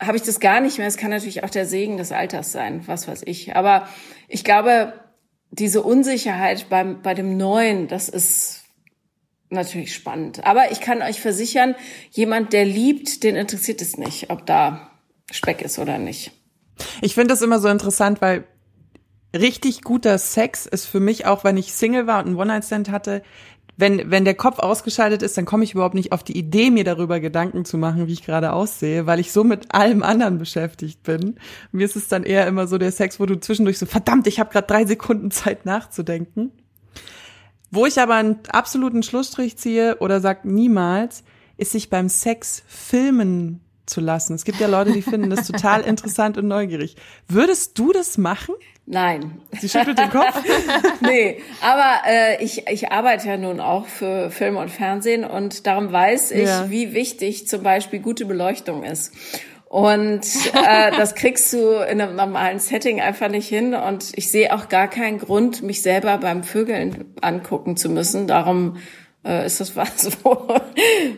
[0.00, 0.88] habe ich das gar nicht mehr.
[0.88, 3.54] Es kann natürlich auch der Segen des Alters sein, was weiß ich.
[3.54, 3.88] Aber
[4.26, 4.92] ich glaube,
[5.50, 8.64] diese Unsicherheit beim, bei dem Neuen, das ist
[9.50, 10.44] natürlich spannend.
[10.44, 11.74] Aber ich kann euch versichern,
[12.10, 14.90] jemand, der liebt, den interessiert es nicht, ob da
[15.30, 16.32] Speck ist oder nicht.
[17.00, 18.44] Ich finde das immer so interessant, weil
[19.36, 23.22] richtig guter Sex ist für mich auch, wenn ich Single war und einen One-Night-Stand hatte,
[23.78, 26.82] wenn, wenn der Kopf ausgeschaltet ist, dann komme ich überhaupt nicht auf die Idee, mir
[26.82, 31.04] darüber Gedanken zu machen, wie ich gerade aussehe, weil ich so mit allem anderen beschäftigt
[31.04, 31.36] bin.
[31.70, 34.40] Mir ist es dann eher immer so der Sex, wo du zwischendurch so, verdammt, ich
[34.40, 36.50] habe gerade drei Sekunden Zeit nachzudenken.
[37.70, 41.22] Wo ich aber einen absoluten Schlussstrich ziehe oder sag niemals,
[41.56, 44.34] ist sich beim Sex filmen zu lassen.
[44.34, 46.96] Es gibt ja Leute, die finden das total interessant und neugierig.
[47.28, 48.54] Würdest du das machen?
[48.86, 49.42] Nein.
[49.60, 50.42] Sie schüttelt den Kopf?
[51.00, 55.92] nee, aber äh, ich, ich arbeite ja nun auch für Film und Fernsehen und darum
[55.92, 56.70] weiß ich, ja.
[56.70, 59.12] wie wichtig zum Beispiel gute Beleuchtung ist.
[59.68, 60.22] Und
[60.54, 63.74] äh, das kriegst du in einem normalen Setting einfach nicht hin.
[63.74, 68.26] Und ich sehe auch gar keinen Grund, mich selber beim Vögeln angucken zu müssen.
[68.26, 68.78] Darum
[69.24, 70.36] äh, ist das was, wo,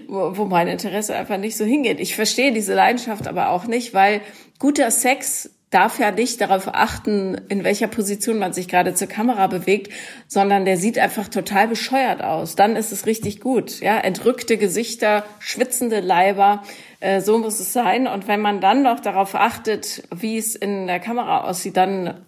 [0.09, 2.01] wo, mein Interesse einfach nicht so hingeht.
[2.01, 4.21] Ich verstehe diese Leidenschaft aber auch nicht, weil
[4.59, 9.47] guter Sex darf ja nicht darauf achten, in welcher Position man sich gerade zur Kamera
[9.47, 9.93] bewegt,
[10.27, 12.57] sondern der sieht einfach total bescheuert aus.
[12.57, 13.81] Dann ist es richtig gut.
[13.81, 16.63] Ja, entrückte Gesichter, schwitzende Leiber,
[16.99, 18.09] äh, so muss es sein.
[18.09, 22.25] Und wenn man dann noch darauf achtet, wie es in der Kamera aussieht, dann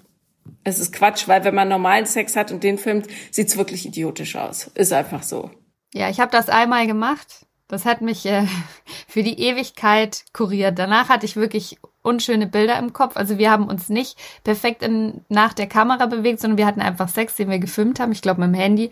[0.65, 3.85] ist es Quatsch, weil wenn man normalen Sex hat und den filmt, sieht es wirklich
[3.87, 4.71] idiotisch aus.
[4.75, 5.51] Ist einfach so.
[5.95, 7.47] Ja, ich habe das einmal gemacht.
[7.69, 8.47] Das hat mich äh,
[9.09, 10.79] für die Ewigkeit kuriert.
[10.79, 13.17] Danach hatte ich wirklich unschöne Bilder im Kopf.
[13.17, 17.09] Also wir haben uns nicht perfekt in, nach der Kamera bewegt, sondern wir hatten einfach
[17.09, 18.13] Sex, den wir gefilmt haben.
[18.13, 18.91] Ich glaube mit dem Handy.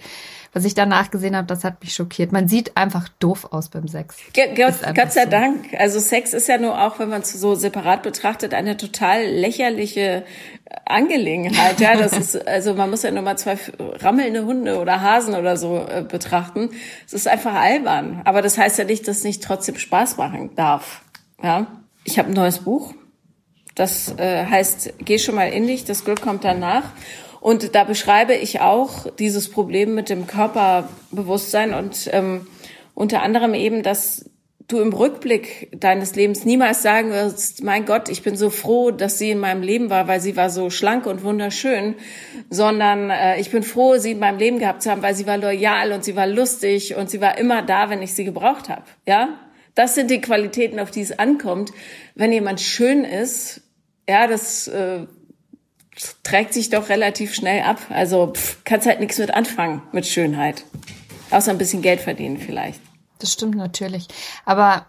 [0.52, 2.32] Was ich danach gesehen habe, das hat mich schockiert.
[2.32, 4.16] Man sieht einfach doof aus beim Sex.
[4.34, 5.30] Gott, Gott sei so.
[5.30, 5.74] Dank.
[5.78, 10.24] Also Sex ist ja nur auch, wenn man es so separat betrachtet, eine total lächerliche
[10.84, 11.80] Angelegenheit.
[11.80, 13.58] Ja, das ist, also man muss ja nur mal zwei
[14.00, 16.70] rammelnde Hunde oder Hasen oder so äh, betrachten.
[17.06, 18.22] Es ist einfach albern.
[18.24, 21.02] Aber das heißt ja nicht, dass es nicht trotzdem Spaß machen darf.
[21.42, 21.66] Ja.
[22.04, 22.94] Ich habe ein neues Buch.
[23.74, 26.84] Das äh, heißt, geh schon mal in dich, das Glück kommt danach.
[27.40, 32.46] Und da beschreibe ich auch dieses Problem mit dem Körperbewusstsein und ähm,
[32.94, 34.29] unter anderem eben, dass
[34.72, 39.18] du im Rückblick deines Lebens niemals sagen wirst, mein Gott, ich bin so froh, dass
[39.18, 41.94] sie in meinem Leben war, weil sie war so schlank und wunderschön,
[42.48, 45.38] sondern äh, ich bin froh, sie in meinem Leben gehabt zu haben, weil sie war
[45.38, 48.82] loyal und sie war lustig und sie war immer da, wenn ich sie gebraucht habe.
[49.06, 49.38] Ja,
[49.74, 51.70] das sind die Qualitäten, auf die es ankommt.
[52.14, 53.62] Wenn jemand schön ist,
[54.08, 55.06] ja, das äh,
[56.22, 57.78] trägt sich doch relativ schnell ab.
[57.90, 60.64] Also pff, kannst halt nichts mit anfangen mit Schönheit.
[61.30, 62.80] Außer ein bisschen Geld verdienen vielleicht.
[63.20, 64.08] Das stimmt natürlich.
[64.44, 64.86] Aber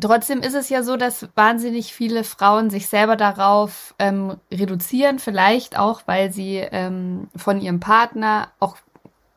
[0.00, 5.78] trotzdem ist es ja so, dass wahnsinnig viele Frauen sich selber darauf ähm, reduzieren, vielleicht
[5.78, 8.76] auch, weil sie ähm, von ihrem Partner auch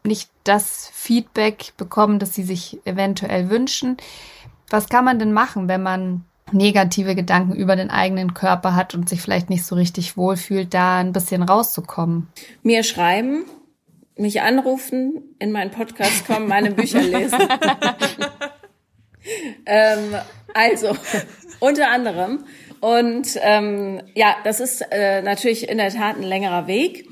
[0.03, 3.97] nicht das Feedback bekommen, das sie sich eventuell wünschen.
[4.69, 9.09] Was kann man denn machen, wenn man negative Gedanken über den eigenen Körper hat und
[9.09, 12.27] sich vielleicht nicht so richtig wohlfühlt, da ein bisschen rauszukommen?
[12.61, 13.45] Mir schreiben,
[14.17, 17.39] mich anrufen, in meinen Podcast kommen, meine Bücher lesen.
[19.65, 20.15] ähm,
[20.53, 20.95] also,
[21.59, 22.45] unter anderem.
[22.79, 27.09] Und ähm, ja, das ist äh, natürlich in der Tat ein längerer Weg.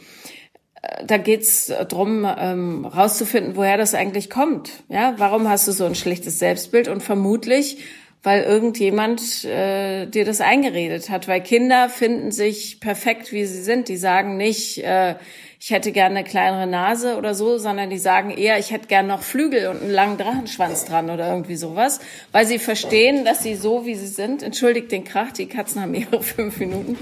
[0.82, 4.84] Äh, da geht's drum, ähm, rauszufinden, woher das eigentlich kommt.
[4.90, 6.88] Ja, warum hast du so ein schlechtes Selbstbild?
[6.88, 7.84] Und vermutlich
[8.24, 11.28] weil irgendjemand äh, dir das eingeredet hat.
[11.28, 13.90] Weil Kinder finden sich perfekt, wie sie sind.
[13.90, 15.16] Die sagen nicht, äh,
[15.64, 19.08] ich hätte gerne eine kleinere Nase oder so, sondern die sagen eher, ich hätte gerne
[19.08, 22.02] noch Flügel und einen langen Drachenschwanz dran oder irgendwie sowas,
[22.34, 25.94] weil sie verstehen, dass sie so, wie sie sind, entschuldigt den Krach, die Katzen haben
[25.94, 26.98] ihre fünf Minuten,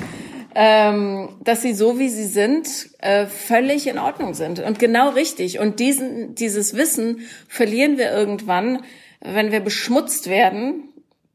[0.54, 2.68] ähm, dass sie so, wie sie sind,
[3.00, 4.60] äh, völlig in Ordnung sind.
[4.60, 5.58] Und genau richtig.
[5.58, 8.84] Und diesen, dieses Wissen verlieren wir irgendwann,
[9.22, 10.91] wenn wir beschmutzt werden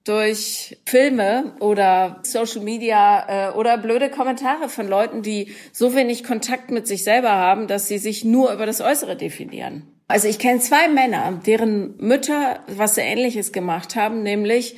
[0.07, 6.71] durch Filme oder Social Media äh, oder blöde Kommentare von Leuten, die so wenig Kontakt
[6.71, 9.83] mit sich selber haben, dass sie sich nur über das Äußere definieren.
[10.07, 14.77] Also ich kenne zwei Männer, deren Mütter was sehr Ähnliches gemacht haben, nämlich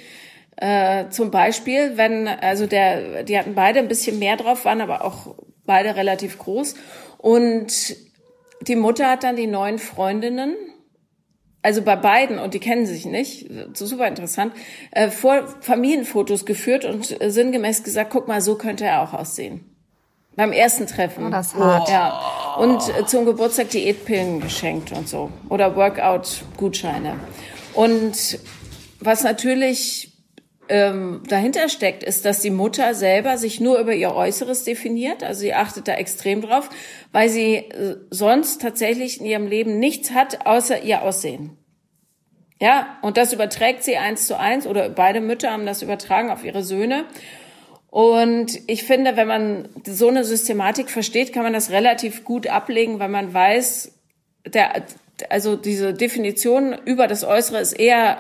[0.57, 5.05] äh, zum Beispiel, wenn, also der, die hatten beide ein bisschen mehr drauf, waren aber
[5.05, 5.35] auch
[5.67, 6.75] beide relativ groß.
[7.19, 7.97] Und
[8.63, 10.57] die Mutter hat dann die neuen Freundinnen
[11.69, 14.55] also bei beiden, und die kennen sich nicht, super interessant,
[14.91, 19.67] äh, vor Familienfotos geführt und äh, sinngemäß gesagt, guck mal, so könnte er auch aussehen.
[20.35, 21.27] Beim ersten Treffen.
[21.27, 21.91] Oh, das hart.
[21.91, 22.57] Ja.
[22.59, 25.31] Und äh, zum Geburtstag Diätpillen geschenkt und so.
[25.51, 27.17] Oder Workout-Gutscheine.
[27.75, 28.39] Und
[29.01, 30.15] was natürlich
[30.71, 35.23] ähm, dahinter steckt, ist, dass die Mutter selber sich nur über ihr Äußeres definiert.
[35.23, 36.71] Also sie achtet da extrem drauf,
[37.13, 41.58] weil sie äh, sonst tatsächlich in ihrem Leben nichts hat, außer ihr Aussehen.
[42.61, 46.45] Ja, und das überträgt sie eins zu eins oder beide Mütter haben das übertragen auf
[46.45, 47.05] ihre Söhne.
[47.91, 52.99] Und ich finde, wenn man so eine Systematik versteht, kann man das relativ gut ablegen,
[52.99, 53.93] weil man weiß,
[54.47, 54.85] der,
[55.31, 58.19] also diese Definition über das Äußere ist eher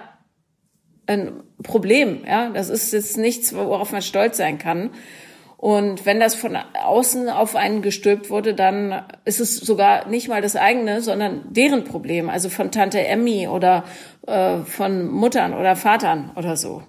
[1.07, 2.24] ein Problem.
[2.27, 4.90] Ja, das ist jetzt nichts, worauf man stolz sein kann.
[5.59, 10.40] Und wenn das von außen auf einen gestülpt wurde, dann ist es sogar nicht mal
[10.40, 12.31] das eigene, sondern deren Problem.
[12.31, 13.83] Also von Tante Emmy oder
[14.29, 16.85] äh, von Muttern oder Vatern oder so.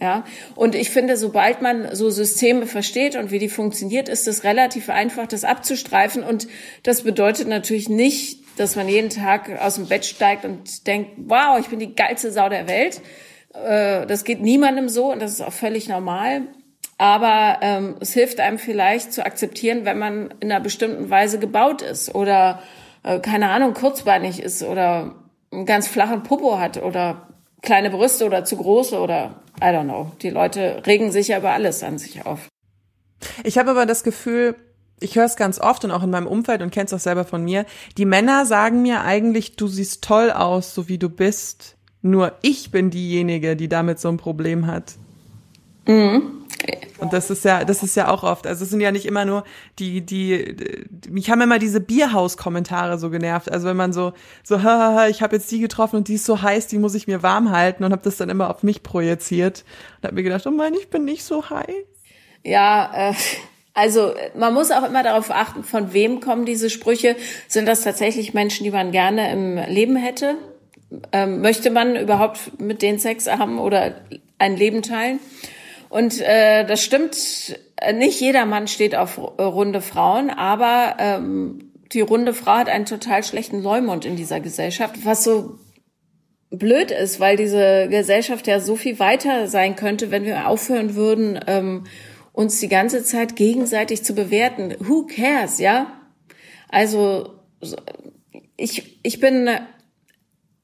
[0.00, 0.24] Ja,
[0.56, 4.90] und ich finde, sobald man so Systeme versteht und wie die funktioniert, ist es relativ
[4.90, 6.24] einfach, das abzustreifen.
[6.24, 6.48] Und
[6.82, 11.58] das bedeutet natürlich nicht, dass man jeden Tag aus dem Bett steigt und denkt, wow,
[11.60, 13.00] ich bin die geilste Sau der Welt.
[13.54, 16.42] Äh, das geht niemandem so und das ist auch völlig normal.
[16.98, 21.80] Aber ähm, es hilft einem vielleicht zu akzeptieren, wenn man in einer bestimmten Weise gebaut
[21.80, 22.60] ist oder
[23.04, 25.14] äh, keine Ahnung kurzbeinig ist oder
[25.52, 27.28] einen ganz flachen Popo hat oder
[27.62, 30.10] kleine Brüste oder zu große oder I don't know.
[30.22, 32.48] Die Leute regen sich ja über alles an sich auf.
[33.44, 34.56] Ich habe aber das Gefühl,
[35.00, 37.44] ich höre es ganz oft und auch in meinem Umfeld und kenn's auch selber von
[37.44, 37.64] mir.
[37.96, 41.76] Die Männer sagen mir eigentlich, du siehst toll aus, so wie du bist.
[42.02, 44.94] Nur ich bin diejenige, die damit so ein Problem hat.
[45.88, 46.38] Mhm.
[46.98, 48.46] Und das ist ja, das ist ja auch oft.
[48.46, 49.44] Also es sind ja nicht immer nur
[49.78, 50.56] die, die,
[50.90, 53.50] die mich haben immer diese Bierhaus-Kommentare so genervt.
[53.50, 56.42] Also wenn man so, so, hahaha, ich habe jetzt die getroffen und die ist so
[56.42, 59.64] heiß, die muss ich mir warm halten und habe das dann immer auf mich projiziert
[59.98, 61.68] und habe mir gedacht, oh mein, ich bin nicht so heiß.
[62.42, 63.14] Ja, äh,
[63.74, 67.14] also man muss auch immer darauf achten, von wem kommen diese Sprüche.
[67.46, 70.34] Sind das tatsächlich Menschen, die man gerne im Leben hätte?
[71.12, 73.94] Ähm, möchte man überhaupt mit denen Sex haben oder
[74.38, 75.20] ein Leben teilen?
[75.88, 77.58] Und äh, das stimmt,
[77.94, 83.22] nicht jeder Mann steht auf runde Frauen, aber ähm, die runde Frau hat einen total
[83.24, 85.58] schlechten Leumund in dieser Gesellschaft, was so
[86.50, 91.40] blöd ist, weil diese Gesellschaft ja so viel weiter sein könnte, wenn wir aufhören würden,
[91.46, 91.84] ähm,
[92.32, 94.74] uns die ganze Zeit gegenseitig zu bewerten.
[94.78, 95.92] Who cares, ja?
[96.68, 97.34] Also
[98.56, 99.50] ich, ich bin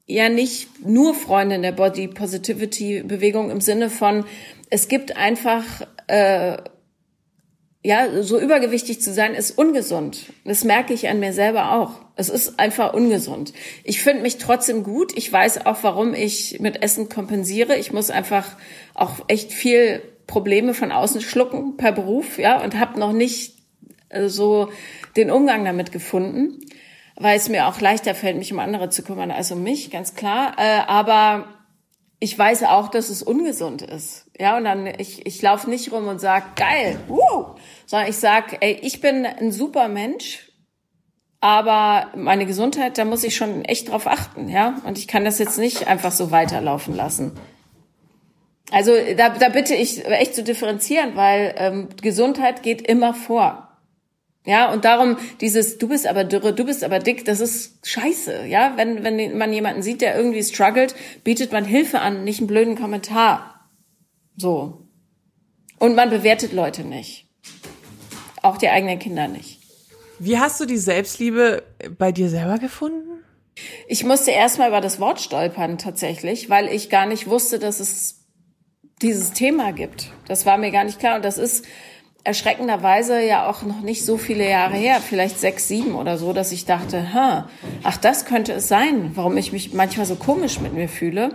[0.07, 4.25] ja nicht nur Freundin der Body Positivity Bewegung im Sinne von,
[4.69, 5.63] es gibt einfach,
[6.07, 6.57] äh,
[7.83, 10.33] ja, so übergewichtig zu sein ist ungesund.
[10.43, 12.01] Das merke ich an mir selber auch.
[12.15, 13.53] Es ist einfach ungesund.
[13.83, 15.15] Ich finde mich trotzdem gut.
[15.15, 17.77] Ich weiß auch, warum ich mit Essen kompensiere.
[17.77, 18.47] Ich muss einfach
[18.95, 23.55] auch echt viel Probleme von außen schlucken per Beruf, ja, und habe noch nicht
[24.09, 24.69] äh, so
[25.15, 26.59] den Umgang damit gefunden,
[27.15, 30.15] weil es mir auch leichter fällt, mich um andere zu kümmern als um mich, ganz
[30.15, 30.55] klar.
[30.57, 31.47] Äh, aber
[32.25, 34.25] ich weiß auch, dass es ungesund ist.
[34.39, 37.53] Ja, und dann, ich, ich laufe nicht rum und sag geil, uh,
[37.85, 40.51] sondern ich sag, ey, ich bin ein super Mensch,
[41.39, 44.81] aber meine Gesundheit, da muss ich schon echt drauf achten, ja.
[44.87, 47.33] Und ich kann das jetzt nicht einfach so weiterlaufen lassen.
[48.71, 53.64] Also da, da bitte ich echt zu differenzieren, weil ähm, Gesundheit geht immer vor.
[54.45, 58.45] Ja, und darum dieses, du bist aber dürre, du bist aber dick, das ist scheiße.
[58.45, 62.47] Ja, wenn, wenn man jemanden sieht, der irgendwie struggelt, bietet man Hilfe an, nicht einen
[62.47, 63.69] blöden Kommentar.
[64.37, 64.87] So.
[65.79, 67.27] Und man bewertet Leute nicht.
[68.43, 69.59] Auch die eigenen Kinder nicht.
[70.19, 71.63] Wie hast du die Selbstliebe
[71.97, 73.23] bei dir selber gefunden?
[73.87, 78.25] Ich musste erstmal über das Wort stolpern tatsächlich, weil ich gar nicht wusste, dass es
[79.01, 80.11] dieses Thema gibt.
[80.27, 81.15] Das war mir gar nicht klar.
[81.17, 81.65] Und das ist
[82.25, 86.51] erschreckenderweise ja auch noch nicht so viele Jahre her, vielleicht sechs, sieben oder so, dass
[86.51, 87.47] ich dachte, ha,
[87.83, 91.29] ach, das könnte es sein, warum ich mich manchmal so komisch mit mir fühle.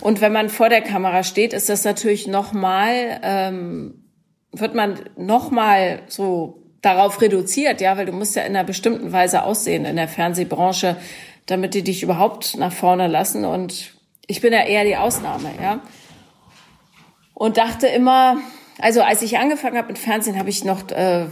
[0.00, 4.02] Und wenn man vor der Kamera steht, ist das natürlich nochmal, ähm,
[4.50, 9.44] wird man nochmal so darauf reduziert, ja, weil du musst ja in einer bestimmten Weise
[9.44, 10.96] aussehen in der Fernsehbranche,
[11.46, 13.44] damit die dich überhaupt nach vorne lassen.
[13.44, 13.94] Und
[14.26, 15.78] ich bin ja eher die Ausnahme, ja.
[17.32, 18.38] Und dachte immer,
[18.82, 21.26] also als ich angefangen habe mit Fernsehen, habe ich noch äh,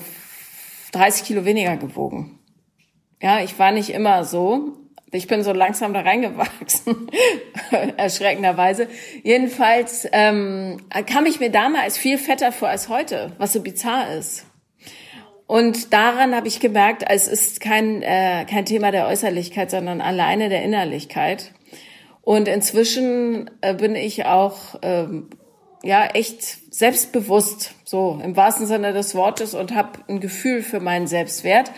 [0.92, 2.38] 30 Kilo weniger gewogen.
[3.20, 4.76] Ja, ich war nicht immer so.
[5.10, 7.10] Ich bin so langsam da reingewachsen,
[7.96, 8.86] erschreckenderweise.
[9.24, 14.46] Jedenfalls ähm, kam ich mir damals viel fetter vor als heute, was so bizarr ist.
[15.48, 20.48] Und daran habe ich gemerkt, es ist kein, äh, kein Thema der Äußerlichkeit, sondern alleine
[20.48, 21.50] der Innerlichkeit.
[22.22, 25.30] Und inzwischen äh, bin ich auch ähm,
[25.82, 31.06] ja echt selbstbewusst, so im wahrsten Sinne des Wortes und habe ein Gefühl für meinen
[31.06, 31.72] Selbstwert.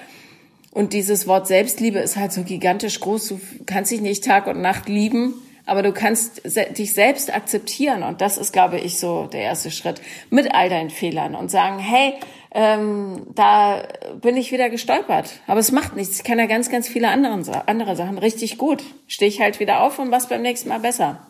[0.72, 3.28] Und dieses Wort Selbstliebe ist halt so gigantisch groß.
[3.28, 5.34] Du kannst dich nicht Tag und Nacht lieben,
[5.66, 6.42] aber du kannst
[6.78, 8.02] dich selbst akzeptieren.
[8.02, 11.78] Und das ist, glaube ich, so der erste Schritt mit all deinen Fehlern und sagen,
[11.78, 12.14] hey,
[12.54, 13.82] ähm, da
[14.20, 15.40] bin ich wieder gestolpert.
[15.46, 16.16] Aber es macht nichts.
[16.16, 18.82] Ich kann ja ganz, ganz viele anderen, andere Sachen richtig gut.
[19.06, 21.26] Stehe ich halt wieder auf und was beim nächsten Mal besser.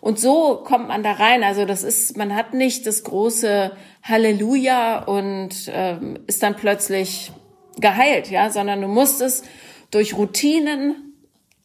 [0.00, 1.42] Und so kommt man da rein.
[1.42, 7.32] Also das ist, man hat nicht das große Halleluja und ähm, ist dann plötzlich
[7.80, 9.42] geheilt, ja, sondern du musst es
[9.90, 11.14] durch Routinen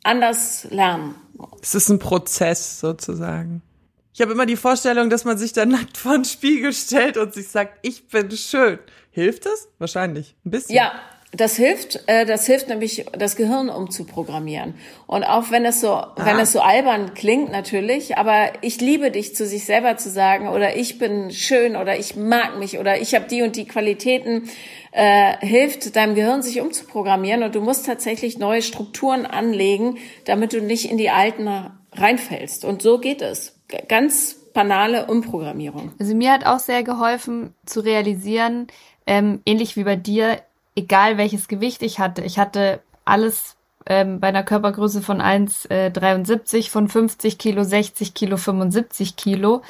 [0.03, 1.15] anders lernen.
[1.61, 3.61] Es ist ein Prozess sozusagen.
[4.13, 7.33] Ich habe immer die Vorstellung, dass man sich da nackt vor den Spiegel stellt und
[7.33, 8.79] sich sagt, ich bin schön.
[9.11, 9.67] Hilft das?
[9.77, 10.35] Wahrscheinlich.
[10.45, 10.75] Ein bisschen.
[10.75, 10.93] Ja,
[11.35, 14.75] das hilft, äh, das hilft nämlich, das Gehirn umzuprogrammieren.
[15.07, 16.13] Und auch wenn es so, ah.
[16.17, 20.47] wenn es so albern klingt, natürlich, aber ich liebe dich zu sich selber zu sagen,
[20.47, 24.49] oder ich bin schön, oder ich mag mich, oder ich habe die und die Qualitäten,
[24.91, 27.41] äh, hilft deinem Gehirn sich umzuprogrammieren.
[27.41, 31.49] Und du musst tatsächlich neue Strukturen anlegen, damit du nicht in die alten
[31.93, 32.63] reinfällst.
[32.63, 33.59] Und so geht es.
[33.87, 35.93] Ganz banale Umprogrammierung.
[35.99, 38.67] Also mir hat auch sehr geholfen zu realisieren,
[39.07, 40.37] ähm, ähnlich wie bei dir,
[40.75, 42.21] egal welches Gewicht ich hatte.
[42.23, 43.55] Ich hatte alles
[43.85, 49.61] ähm, bei einer Körpergröße von 1,73, äh, von 50 Kilo, 60 Kilo, 75 Kilo,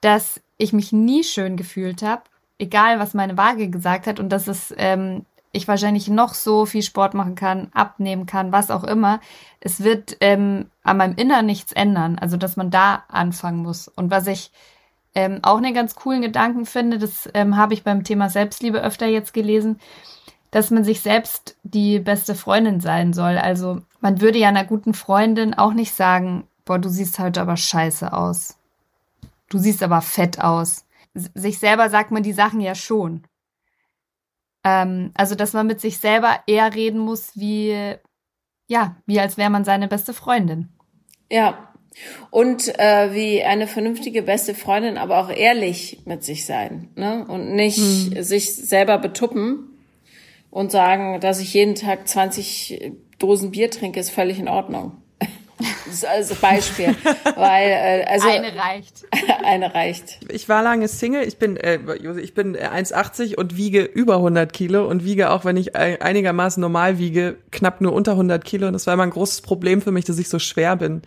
[0.00, 2.22] dass ich mich nie schön gefühlt habe,
[2.58, 5.24] egal was meine Waage gesagt hat und dass es ähm,
[5.56, 9.20] ich wahrscheinlich noch so viel Sport machen kann, abnehmen kann, was auch immer.
[9.60, 12.18] Es wird ähm, an meinem Innern nichts ändern.
[12.18, 13.88] Also dass man da anfangen muss.
[13.88, 14.50] Und was ich
[15.16, 19.06] ähm, auch einen ganz coolen Gedanken finde, das ähm, habe ich beim Thema Selbstliebe öfter
[19.06, 19.80] jetzt gelesen,
[20.50, 23.38] dass man sich selbst die beste Freundin sein soll.
[23.38, 27.56] Also man würde ja einer guten Freundin auch nicht sagen, boah, du siehst heute aber
[27.56, 28.58] scheiße aus.
[29.48, 30.84] Du siehst aber fett aus.
[31.14, 33.22] Sich selber sagt man die Sachen ja schon.
[34.64, 37.94] Ähm, also, dass man mit sich selber eher reden muss, wie,
[38.66, 40.68] ja, wie als wäre man seine beste Freundin.
[41.30, 41.72] Ja.
[42.30, 47.24] Und äh, wie eine vernünftige beste Freundin, aber auch ehrlich mit sich sein, ne?
[47.26, 48.22] Und nicht hm.
[48.22, 49.76] sich selber betuppen,
[50.56, 54.92] und sagen, dass ich jeden Tag 20 Dosen Bier trinke, ist völlig in Ordnung.
[55.58, 56.94] Das ist also Beispiel,
[57.34, 59.06] weil äh, also eine reicht.
[59.44, 60.18] eine reicht.
[60.30, 61.26] Ich war lange Single.
[61.26, 61.78] Ich bin äh,
[62.20, 66.98] ich bin 1,80 und wiege über 100 Kilo und wiege auch, wenn ich einigermaßen normal
[66.98, 68.66] wiege, knapp nur unter 100 Kilo.
[68.66, 71.02] Und das war immer ein großes Problem für mich, dass ich so schwer bin,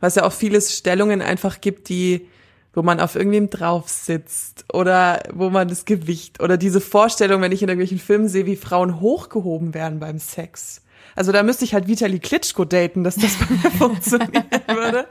[0.00, 2.28] weil es ja auch viele Stellungen einfach gibt, die
[2.74, 7.52] wo man auf irgendwem drauf sitzt oder wo man das Gewicht oder diese Vorstellung, wenn
[7.52, 10.82] ich in irgendwelchen Filmen sehe, wie Frauen hochgehoben werden beim Sex.
[11.16, 15.06] Also da müsste ich halt Vitali Klitschko daten, dass das bei mir funktionieren würde.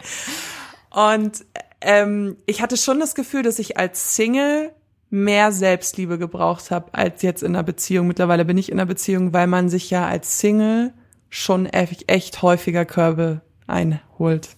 [0.90, 1.46] Und
[1.82, 4.72] ähm, ich hatte schon das Gefühl, dass ich als Single
[5.10, 8.08] mehr Selbstliebe gebraucht habe als jetzt in einer Beziehung.
[8.08, 10.92] Mittlerweile bin ich in einer Beziehung, weil man sich ja als Single
[11.30, 14.50] schon echt, häufiger Körbe einholt.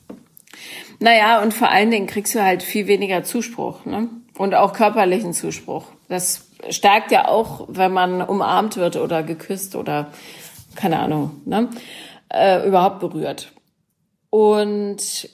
[1.00, 4.10] Naja, und vor allen Dingen kriegst du halt viel weniger Zuspruch, ne?
[4.38, 5.86] Und auch körperlichen Zuspruch.
[6.10, 10.12] Das stärkt ja auch, wenn man umarmt wird oder geküsst oder
[10.76, 11.70] keine Ahnung, ne?
[12.30, 13.52] Äh, überhaupt berührt.
[14.30, 15.30] Und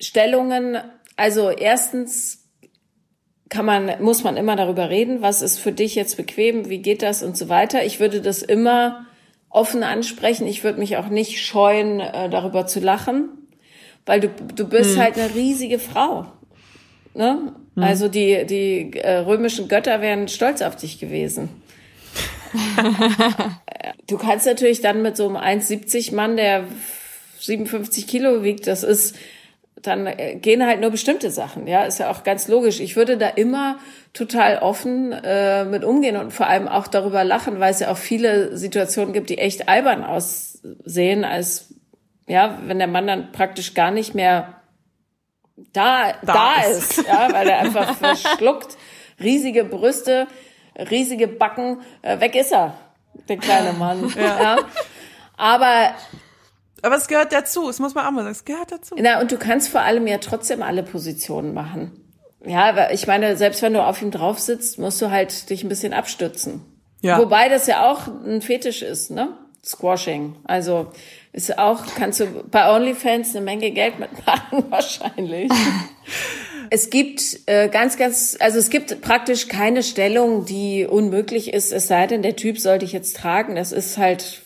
[0.00, 0.78] Stellungen,
[1.16, 2.48] also erstens
[3.48, 7.02] kann man, muss man immer darüber reden, was ist für dich jetzt bequem, wie geht
[7.02, 7.84] das und so weiter.
[7.84, 9.06] Ich würde das immer
[9.48, 10.46] offen ansprechen.
[10.46, 13.40] Ich würde mich auch nicht scheuen, äh, darüber zu lachen
[14.06, 15.02] weil du, du bist hm.
[15.02, 16.26] halt eine riesige Frau.
[17.14, 17.52] Ne?
[17.74, 17.82] Hm.
[17.82, 21.59] Also die, die äh, römischen Götter wären stolz auf dich gewesen.
[24.06, 26.64] Du kannst natürlich dann mit so einem 1,70 Mann, der
[27.40, 29.16] 57 Kilo wiegt, das ist
[29.82, 31.66] dann äh, gehen halt nur bestimmte Sachen.
[31.66, 32.80] Ja, ist ja auch ganz logisch.
[32.80, 33.78] Ich würde da immer
[34.12, 37.96] total offen äh, mit umgehen und vor allem auch darüber lachen, weil es ja auch
[37.96, 41.74] viele Situationen gibt, die echt albern aussehen, als
[42.26, 44.60] ja, wenn der Mann dann praktisch gar nicht mehr
[45.72, 46.98] da, da, da ist.
[46.98, 48.76] ist, ja, weil er einfach verschluckt,
[49.20, 50.26] riesige Brüste,
[50.76, 52.74] riesige Backen, äh, weg ist er,
[53.28, 54.12] der kleine Mann.
[54.16, 54.42] Ja.
[54.42, 54.58] ja.
[55.36, 55.94] Aber
[56.82, 58.94] aber es gehört dazu, es muss man auch mal sagen, es gehört dazu.
[58.98, 61.92] Na, und du kannst vor allem ja trotzdem alle Positionen machen.
[62.44, 65.68] Ja, ich meine, selbst wenn du auf ihm drauf sitzt, musst du halt dich ein
[65.68, 66.62] bisschen abstützen.
[67.02, 67.18] Ja.
[67.18, 69.36] Wobei das ja auch ein Fetisch ist, ne?
[69.64, 70.36] Squashing.
[70.44, 70.90] Also
[71.32, 75.50] ist auch, kannst du bei OnlyFans eine Menge Geld mitmachen, wahrscheinlich.
[76.70, 81.86] es gibt äh, ganz, ganz, also es gibt praktisch keine Stellung, die unmöglich ist, es
[81.86, 83.54] sei denn, der Typ sollte ich jetzt tragen.
[83.54, 84.42] Das ist halt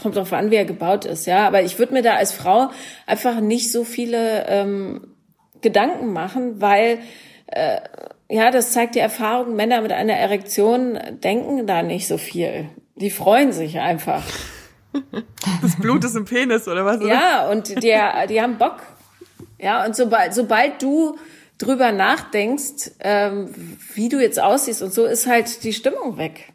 [0.00, 1.46] kommt drauf an, wie er gebaut ist, ja.
[1.46, 2.70] Aber ich würde mir da als Frau
[3.06, 5.14] einfach nicht so viele ähm,
[5.60, 6.98] Gedanken machen, weil
[7.46, 7.80] äh,
[8.28, 12.68] ja, das zeigt die Erfahrung, Männer mit einer Erektion denken da nicht so viel.
[13.00, 14.22] Die freuen sich einfach.
[15.62, 17.00] Das Blut ist im Penis, oder was?
[17.04, 18.82] Ja, und die, die haben Bock.
[19.58, 21.16] Ja, und sobald, sobald du
[21.58, 26.52] drüber nachdenkst, ähm, wie du jetzt aussiehst und so, ist halt die Stimmung weg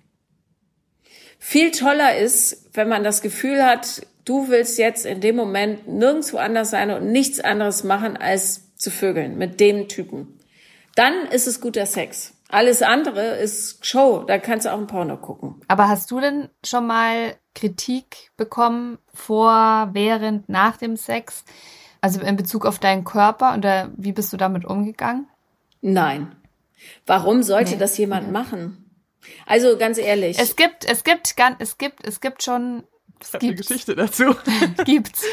[1.47, 6.37] viel toller ist, wenn man das Gefühl hat, du willst jetzt in dem Moment nirgendwo
[6.37, 10.39] anders sein und nichts anderes machen, als zu vögeln mit dem Typen.
[10.95, 12.33] Dann ist es guter Sex.
[12.49, 15.61] Alles andere ist Show, da kannst du auch ein Porno gucken.
[15.67, 21.43] Aber hast du denn schon mal Kritik bekommen vor, während, nach dem Sex?
[22.01, 25.27] Also in Bezug auf deinen Körper oder wie bist du damit umgegangen?
[25.81, 26.35] Nein.
[27.07, 27.77] Warum sollte nee.
[27.77, 28.85] das jemand machen?
[29.45, 30.37] Also ganz ehrlich.
[30.39, 32.83] Es gibt, es gibt, es gibt, es gibt schon.
[33.19, 34.35] Es gibt eine Geschichte dazu.
[34.85, 35.23] Gibt's.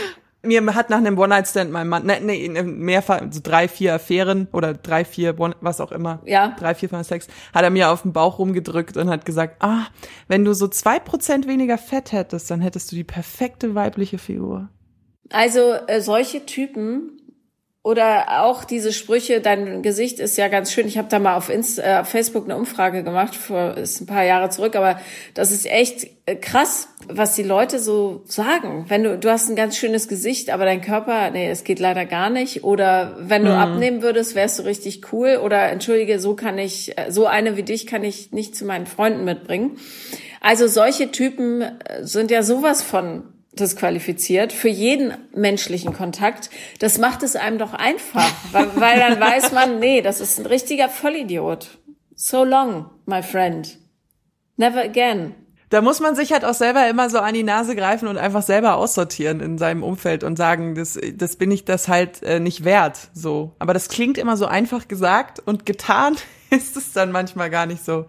[0.45, 4.75] Mir hat nach einem One-Night-Stand mein Mann, ne, nee, mehrfach, so drei, vier Affären oder
[4.75, 6.21] drei, vier, was auch immer.
[6.25, 6.57] Ja.
[6.59, 9.87] Drei, vier von Sex, hat er mir auf den Bauch rumgedrückt und hat gesagt, ah,
[10.27, 14.69] wenn du so zwei Prozent weniger Fett hättest, dann hättest du die perfekte weibliche Figur.
[15.31, 17.22] Also äh, solche Typen
[17.85, 20.87] oder auch diese Sprüche, dein Gesicht ist ja ganz schön.
[20.87, 24.07] Ich habe da mal auf, Insta, äh, auf Facebook eine Umfrage gemacht, vor ist ein
[24.07, 25.01] paar Jahre zurück, aber
[25.35, 28.85] das ist echt äh, krass, was die Leute so sagen.
[28.87, 32.05] Wenn du, du hast ein ganz schönes Gesicht, aber dein Körper, nee, es geht leider
[32.07, 32.63] gar nicht.
[32.63, 33.59] Oder wenn du mhm.
[33.59, 35.41] abnehmen würdest, wärst du richtig cool.
[35.43, 38.87] Oder entschuldige, so kann ich, äh, so eine wie dich kann ich nicht zu meinen
[38.87, 39.77] Freunden mitbringen.
[40.41, 41.65] Also solche Typen
[42.01, 46.51] sind ja sowas von disqualifiziert für jeden menschlichen Kontakt.
[46.79, 50.47] Das macht es einem doch einfach, weil, weil dann weiß man, nee, das ist ein
[50.47, 51.79] richtiger Vollidiot.
[52.15, 53.79] So long, my friend.
[54.57, 55.35] Never again.
[55.71, 58.43] Da muss man sich halt auch selber immer so an die Nase greifen und einfach
[58.43, 62.65] selber aussortieren in seinem Umfeld und sagen, das, das bin ich das halt äh, nicht
[62.65, 63.09] wert.
[63.15, 66.17] So, aber das klingt immer so einfach gesagt und getan
[66.51, 68.05] ist es dann manchmal gar nicht so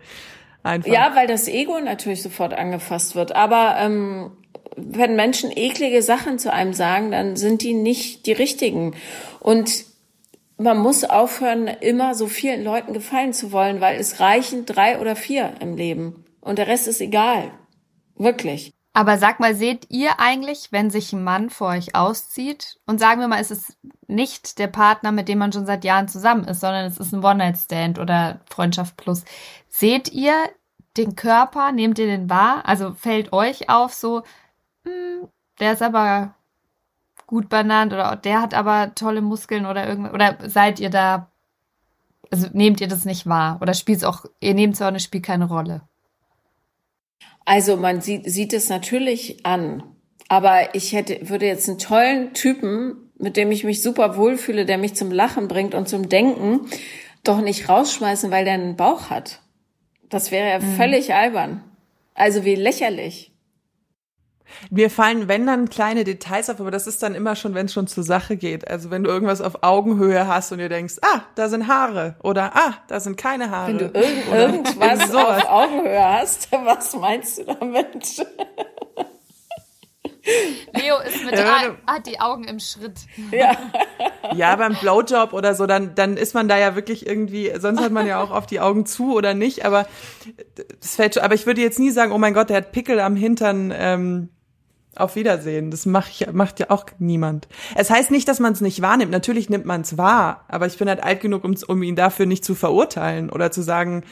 [0.62, 0.92] einfach.
[0.92, 3.34] Ja, weil das Ego natürlich sofort angefasst wird.
[3.34, 4.32] Aber ähm,
[4.76, 8.96] wenn Menschen eklige Sachen zu einem sagen, dann sind die nicht die richtigen.
[9.40, 9.86] Und
[10.58, 15.16] man muss aufhören, immer so vielen Leuten gefallen zu wollen, weil es reichen drei oder
[15.16, 16.26] vier im Leben.
[16.42, 17.52] Und der Rest ist egal.
[18.16, 18.74] Wirklich.
[18.96, 23.22] Aber sag mal, seht ihr eigentlich, wenn sich ein Mann vor euch auszieht und sagen
[23.22, 23.76] wir mal, es ist
[24.08, 27.24] nicht der Partner, mit dem man schon seit Jahren zusammen ist, sondern es ist ein
[27.24, 29.24] One-Night-Stand oder Freundschaft plus.
[29.68, 30.36] Seht ihr
[30.96, 32.68] den Körper, nehmt ihr den wahr?
[32.68, 34.22] Also fällt euch auf so,
[34.86, 35.28] hm,
[35.60, 36.36] der ist aber
[37.28, 40.14] gut benannt oder der hat aber tolle Muskeln oder irgendwas.
[40.14, 41.32] Oder seid ihr da,
[42.32, 43.60] also nehmt ihr das nicht wahr?
[43.62, 45.82] Oder spielt es auch, ihr nehmt es auch, es spielt keine Rolle?
[47.46, 49.84] Also man sieht, sieht es natürlich an.
[50.30, 54.78] Aber ich hätte, würde jetzt einen tollen Typen, mit dem ich mich super wohlfühle, der
[54.78, 56.68] mich zum Lachen bringt und zum Denken,
[57.24, 59.42] doch nicht rausschmeißen, weil der einen Bauch hat.
[60.10, 60.76] Das wäre ja mhm.
[60.76, 61.64] völlig albern.
[62.14, 63.33] Also wie lächerlich.
[64.70, 67.74] Mir fallen, wenn dann kleine Details auf, aber das ist dann immer schon, wenn es
[67.74, 68.68] schon zur Sache geht.
[68.68, 72.56] Also wenn du irgendwas auf Augenhöhe hast und dir denkst, ah, da sind Haare oder
[72.56, 73.68] ah, da sind keine Haare.
[73.68, 78.26] Wenn du irgend, irgendwas auf Augenhöhe hast, was meinst du damit?
[80.74, 83.00] Leo ist mit ja, hat die Augen im Schritt.
[83.32, 83.58] Ja.
[84.36, 87.92] ja, beim Blowjob oder so, dann, dann ist man da ja wirklich irgendwie, sonst hat
[87.92, 89.86] man ja auch auf die Augen zu oder nicht, aber
[90.80, 93.00] das fällt schon, aber ich würde jetzt nie sagen, oh mein Gott, der hat Pickel
[93.00, 94.30] am Hintern, ähm,
[94.96, 95.72] auf Wiedersehen.
[95.72, 97.48] Das macht, macht ja auch niemand.
[97.76, 99.12] Es heißt nicht, dass man es nicht wahrnimmt.
[99.12, 102.26] Natürlich nimmt man es wahr, aber ich bin halt alt genug, um, um ihn dafür
[102.26, 104.04] nicht zu verurteilen oder zu sagen,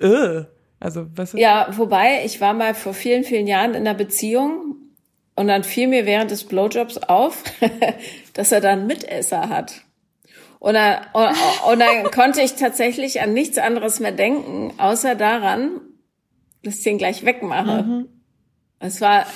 [0.00, 0.44] äh,
[0.80, 4.76] also was ist Ja, wobei, ich war mal vor vielen, vielen Jahren in einer Beziehung
[5.36, 7.44] und dann fiel mir während des Blowjobs auf,
[8.32, 9.82] dass er dann Mitesser hat.
[10.58, 15.80] Und dann, und dann konnte ich tatsächlich an nichts anderes mehr denken, außer daran,
[16.62, 17.82] dass ich den gleich wegmache.
[17.82, 18.08] Mhm.
[18.78, 19.26] Es war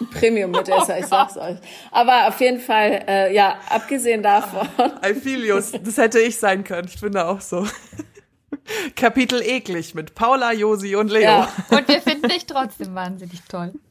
[0.00, 1.58] ein Premium-Mitesser, ich sag's euch.
[1.90, 4.66] Aber auf jeden Fall, äh, ja, abgesehen davon.
[5.04, 5.60] I feel you.
[5.84, 6.88] Das hätte ich sein können.
[6.88, 7.66] Ich finde auch so.
[8.96, 11.22] Kapitel eklig mit Paula, Josi und Leo.
[11.22, 11.48] Ja.
[11.70, 13.72] Und wir finden dich trotzdem wahnsinnig toll.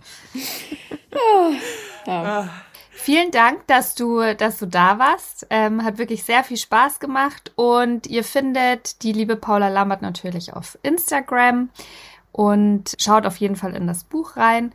[2.07, 2.23] Ja.
[2.23, 2.49] Ah.
[2.91, 5.47] Vielen Dank, dass du, dass du da warst.
[5.49, 7.51] Ähm, hat wirklich sehr viel Spaß gemacht.
[7.55, 11.69] Und ihr findet die liebe Paula Lambert natürlich auf Instagram
[12.31, 14.73] und schaut auf jeden Fall in das Buch rein.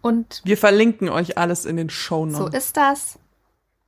[0.00, 2.38] Und wir verlinken euch alles in den Show Notes.
[2.38, 3.18] So ist das.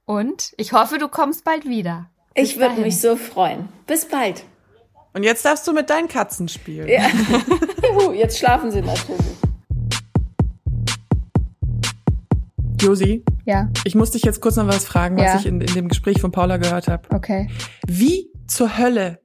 [0.05, 2.09] Und ich hoffe, du kommst bald wieder.
[2.35, 3.69] Bis ich würde mich so freuen.
[3.87, 4.45] Bis bald.
[5.13, 6.89] Und jetzt darfst du mit deinen Katzen spielen.
[6.89, 7.09] Ja.
[7.83, 9.39] Juhu, jetzt schlafen sie natürlich.
[12.81, 13.25] Josi?
[13.45, 13.69] Ja.
[13.85, 15.37] Ich muss dich jetzt kurz noch was fragen, was ja.
[15.37, 17.09] ich in, in dem Gespräch von Paula gehört habe.
[17.15, 17.51] Okay.
[17.87, 19.21] Wie zur Hölle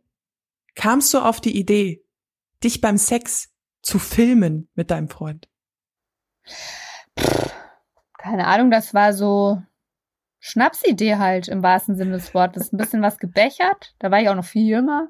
[0.76, 2.04] kamst du auf die Idee,
[2.64, 3.50] dich beim Sex
[3.82, 5.48] zu filmen mit deinem Freund?
[8.18, 9.62] Keine Ahnung, das war so
[10.40, 12.72] Schnapsidee halt im wahrsten Sinne des Wortes.
[12.72, 13.96] Ein bisschen was gebechert.
[14.00, 15.10] Da war ich auch noch viel jünger.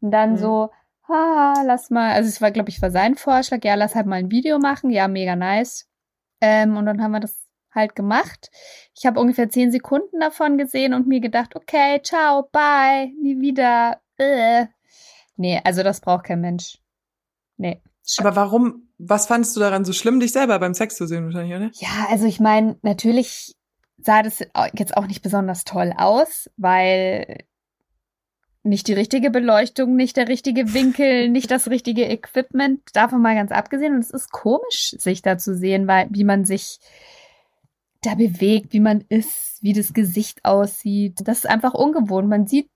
[0.00, 0.36] Und dann mhm.
[0.38, 0.70] so,
[1.08, 4.16] ah, lass mal, also es war, glaube ich, war sein Vorschlag, ja, lass halt mal
[4.16, 4.90] ein Video machen.
[4.90, 5.88] Ja, mega nice.
[6.40, 8.50] Ähm, und dann haben wir das halt gemacht.
[8.96, 14.00] Ich habe ungefähr zehn Sekunden davon gesehen und mir gedacht, okay, ciao, bye, nie wieder.
[14.16, 14.66] Äh.
[15.36, 16.78] Nee, also das braucht kein Mensch.
[17.58, 17.82] Nee.
[18.18, 21.54] Aber warum, was fandest du daran so schlimm, dich selber beim Sex zu sehen wahrscheinlich,
[21.54, 21.70] oder?
[21.74, 23.52] Ja, also ich meine, natürlich
[23.98, 24.40] sah das
[24.74, 27.44] jetzt auch nicht besonders toll aus, weil
[28.66, 33.52] nicht die richtige Beleuchtung, nicht der richtige Winkel, nicht das richtige Equipment, davon mal ganz
[33.52, 33.94] abgesehen.
[33.94, 36.78] Und es ist komisch, sich da zu sehen, weil wie man sich
[38.02, 41.20] da bewegt, wie man ist, wie das Gesicht aussieht.
[41.24, 42.28] Das ist einfach ungewohnt.
[42.28, 42.70] Man sieht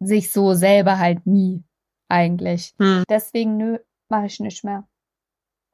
[0.00, 1.62] sich so selber halt nie
[2.08, 2.74] eigentlich.
[2.78, 3.04] Hm.
[3.08, 4.86] Deswegen, nö, mache ich nicht mehr.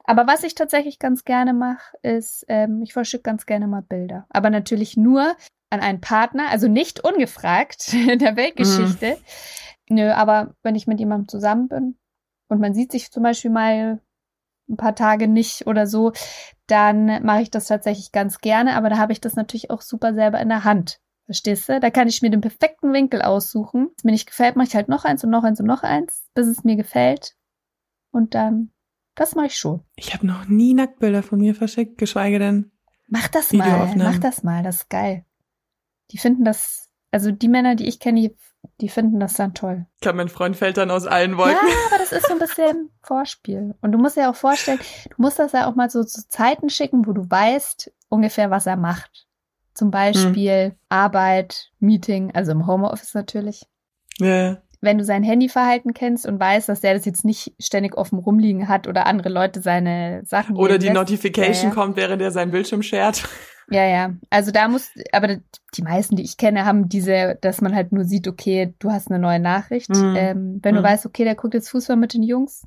[0.03, 4.25] Aber was ich tatsächlich ganz gerne mache, ist, ähm, ich verschicke ganz gerne mal Bilder.
[4.29, 5.35] Aber natürlich nur
[5.69, 9.17] an einen Partner, also nicht ungefragt in der Weltgeschichte.
[9.89, 9.95] Mhm.
[9.97, 11.97] Nö, aber wenn ich mit jemandem zusammen bin
[12.49, 14.01] und man sieht sich zum Beispiel mal
[14.69, 16.11] ein paar Tage nicht oder so,
[16.67, 20.13] dann mache ich das tatsächlich ganz gerne, aber da habe ich das natürlich auch super
[20.13, 20.99] selber in der Hand.
[21.25, 21.79] Verstehst du?
[21.79, 23.87] Da kann ich mir den perfekten Winkel aussuchen.
[23.87, 25.83] Wenn es mir nicht gefällt, mache ich halt noch eins und noch eins und noch
[25.83, 27.35] eins, bis es mir gefällt.
[28.11, 28.71] Und dann,
[29.15, 29.83] das mache ich schon.
[29.97, 32.71] Ich habe noch nie Nacktbilder von mir verschickt, geschweige denn.
[33.07, 35.25] Mach das mal, mach das mal, das ist geil.
[36.11, 38.35] Die finden das, also die Männer, die ich kenne, die
[38.81, 39.85] die finden das dann toll.
[39.95, 41.55] Ich glaube, mein Freund fällt dann aus allen Wolken.
[41.55, 43.75] Ja, aber das ist so ein bisschen Vorspiel.
[43.81, 46.69] Und du musst dir auch vorstellen, du musst das ja auch mal so zu Zeiten
[46.69, 49.25] schicken, wo du weißt ungefähr, was er macht.
[49.73, 50.75] Zum Beispiel hm.
[50.89, 53.63] Arbeit, Meeting, also im Homeoffice natürlich.
[54.17, 54.57] Ja.
[54.81, 58.67] Wenn du sein Handyverhalten kennst und weißt, dass der das jetzt nicht ständig offen rumliegen
[58.67, 60.55] hat oder andere Leute seine Sachen.
[60.55, 61.73] Oder die lässt, Notification ja, ja.
[61.73, 63.27] kommt, während er seinen Bildschirm schert.
[63.69, 64.13] Ja, ja.
[64.29, 65.37] Also da muss, aber
[65.75, 69.09] die meisten, die ich kenne, haben diese, dass man halt nur sieht, okay, du hast
[69.09, 69.89] eine neue Nachricht.
[69.89, 70.15] Mhm.
[70.15, 70.79] Ähm, wenn mhm.
[70.79, 72.65] du weißt, okay, der guckt jetzt Fußball mit den Jungs,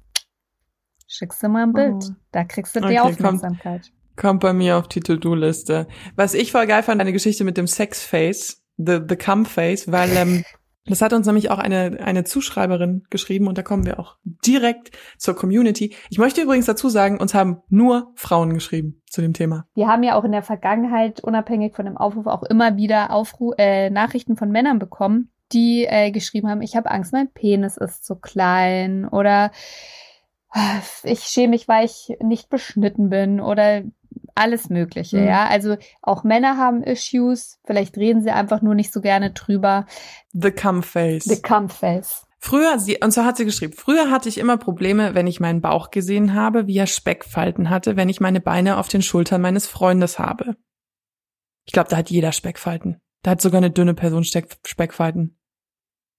[1.06, 1.94] schickst du mal ein Bild.
[1.94, 2.16] Mhm.
[2.32, 3.82] Da kriegst du die okay, Aufmerksamkeit.
[3.82, 5.88] Kommt, kommt bei mir auf die To-Do-Liste.
[6.16, 10.44] Was ich voll geil fand, eine Geschichte mit dem Sex-Face, the, the Come-Face, weil ähm,
[10.86, 14.90] das hat uns nämlich auch eine, eine Zuschreiberin geschrieben und da kommen wir auch direkt
[15.18, 15.94] zur Community.
[16.08, 19.66] Ich möchte übrigens dazu sagen, uns haben nur Frauen geschrieben zu dem Thema.
[19.74, 23.52] Wir haben ja auch in der Vergangenheit, unabhängig von dem Aufruf, auch immer wieder Aufru
[23.58, 28.04] äh, Nachrichten von Männern bekommen, die äh, geschrieben haben, ich habe Angst, mein Penis ist
[28.04, 29.50] zu klein oder
[30.54, 33.82] äh, ich schäme mich, weil ich nicht beschnitten bin oder
[34.34, 35.26] alles Mögliche, mhm.
[35.26, 35.46] ja.
[35.46, 39.86] Also auch Männer haben Issues, vielleicht reden sie einfach nur nicht so gerne drüber.
[40.32, 41.24] The come face.
[41.24, 42.26] The come face.
[42.42, 45.60] Früher, sie, und so hat sie geschrieben, früher hatte ich immer Probleme, wenn ich meinen
[45.60, 49.66] Bauch gesehen habe, wie er Speckfalten hatte, wenn ich meine Beine auf den Schultern meines
[49.66, 50.56] Freundes habe.
[51.66, 53.00] Ich glaube, da hat jeder Speckfalten.
[53.22, 55.38] Da hat sogar eine dünne Person Speckfalten.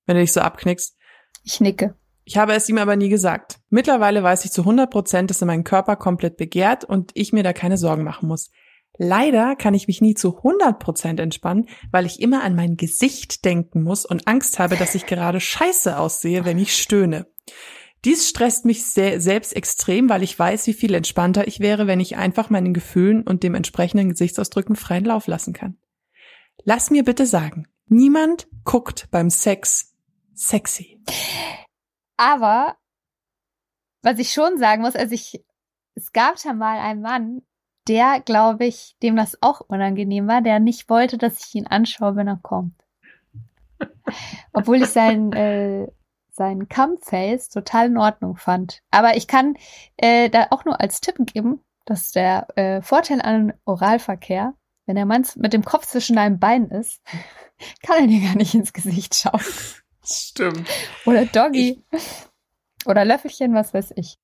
[0.05, 0.95] Wenn du dich so abknickst.
[1.43, 1.95] Ich nicke.
[2.23, 3.59] Ich habe es ihm aber nie gesagt.
[3.69, 7.43] Mittlerweile weiß ich zu 100 Prozent, dass er meinen Körper komplett begehrt und ich mir
[7.43, 8.51] da keine Sorgen machen muss.
[8.97, 13.45] Leider kann ich mich nie zu 100 Prozent entspannen, weil ich immer an mein Gesicht
[13.45, 17.25] denken muss und Angst habe, dass ich gerade scheiße aussehe, wenn ich stöhne.
[18.03, 21.99] Dies stresst mich sehr, selbst extrem, weil ich weiß, wie viel entspannter ich wäre, wenn
[21.99, 25.77] ich einfach meinen Gefühlen und dem entsprechenden Gesichtsausdrücken freien Lauf lassen kann.
[26.63, 29.93] Lass mir bitte sagen, niemand guckt beim Sex
[30.33, 30.99] sexy.
[32.21, 32.75] Aber
[34.03, 35.43] was ich schon sagen muss, also ich,
[35.95, 37.41] es gab da mal einen Mann,
[37.87, 42.15] der, glaube ich, dem das auch unangenehm war, der nicht wollte, dass ich ihn anschaue,
[42.15, 42.79] wenn er kommt.
[44.53, 45.87] Obwohl ich sein, äh,
[46.29, 48.83] sein Come-Face total in Ordnung fand.
[48.91, 49.55] Aber ich kann
[49.97, 54.53] äh, da auch nur als Tipp geben, dass der äh, Vorteil an Oralverkehr,
[54.85, 57.01] wenn der Mann mit dem Kopf zwischen deinem Bein ist,
[57.81, 59.41] kann er dir gar nicht ins Gesicht schauen.
[60.11, 60.67] Stimmt.
[61.05, 61.83] Oder Doggy.
[61.91, 61.99] Ich,
[62.85, 64.17] Oder Löffelchen, was weiß ich.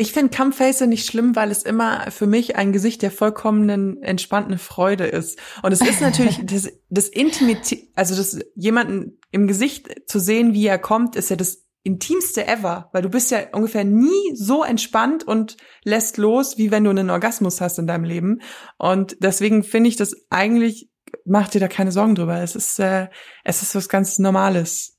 [0.00, 4.56] Ich finde Cumface nicht schlimm, weil es immer für mich ein Gesicht der vollkommenen entspannten
[4.56, 5.40] Freude ist.
[5.62, 10.66] Und es ist natürlich das, das Intimität, also das jemanden im Gesicht zu sehen, wie
[10.66, 15.24] er kommt, ist ja das intimste ever, weil du bist ja ungefähr nie so entspannt
[15.24, 18.40] und lässt los, wie wenn du einen Orgasmus hast in deinem Leben.
[18.76, 20.90] Und deswegen finde ich das eigentlich,
[21.28, 22.40] mach dir da keine Sorgen drüber.
[22.40, 23.08] Es ist, äh,
[23.44, 24.98] es ist was ganz Normales.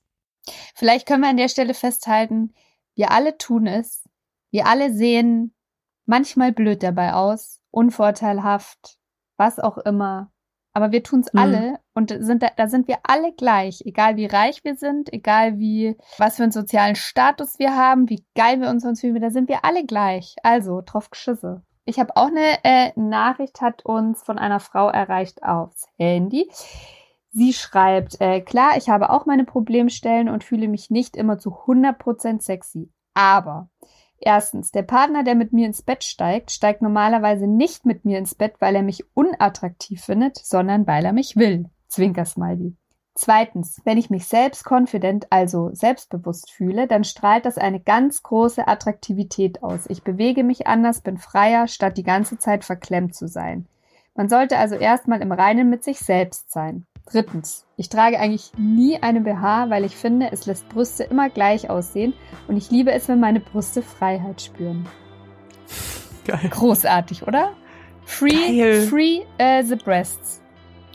[0.75, 2.53] Vielleicht können wir an der Stelle festhalten,
[2.95, 4.03] wir alle tun es,
[4.51, 5.53] wir alle sehen
[6.05, 8.97] manchmal blöd dabei aus, unvorteilhaft,
[9.37, 10.31] was auch immer.
[10.73, 11.39] Aber wir tun's mhm.
[11.39, 15.57] alle und sind da, da sind wir alle gleich, egal wie reich wir sind, egal
[15.59, 19.29] wie was für einen sozialen Status wir haben, wie geil wir uns uns fühlen, da
[19.29, 20.35] sind wir alle gleich.
[20.43, 21.63] Also drauf geschisse.
[21.89, 26.47] Ich habe auch eine äh, Nachricht hat uns von einer Frau erreicht aufs Handy.
[27.31, 31.49] Sie schreibt, äh, klar, ich habe auch meine Problemstellen und fühle mich nicht immer zu
[31.49, 32.91] 100% sexy.
[33.15, 33.69] Aber
[34.21, 38.35] Erstens, der Partner, der mit mir ins Bett steigt, steigt normalerweise nicht mit mir ins
[38.35, 41.69] Bett, weil er mich unattraktiv findet, sondern weil er mich will.
[41.87, 42.75] Zwinker-Smiley.
[43.21, 48.65] Zweitens, wenn ich mich selbst confident, also selbstbewusst fühle, dann strahlt das eine ganz große
[48.65, 49.87] Attraktivität aus.
[49.89, 53.67] Ich bewege mich anders, bin freier, statt die ganze Zeit verklemmt zu sein.
[54.15, 56.85] Man sollte also erstmal im Reinen mit sich selbst sein.
[57.11, 61.69] Drittens, ich trage eigentlich nie eine BH, weil ich finde, es lässt Brüste immer gleich
[61.69, 62.13] aussehen
[62.47, 64.87] und ich liebe es, wenn meine Brüste Freiheit spüren.
[66.23, 66.47] Geil.
[66.49, 67.51] Großartig, oder?
[68.05, 68.81] Free, Geil.
[68.83, 70.41] free uh, the breasts.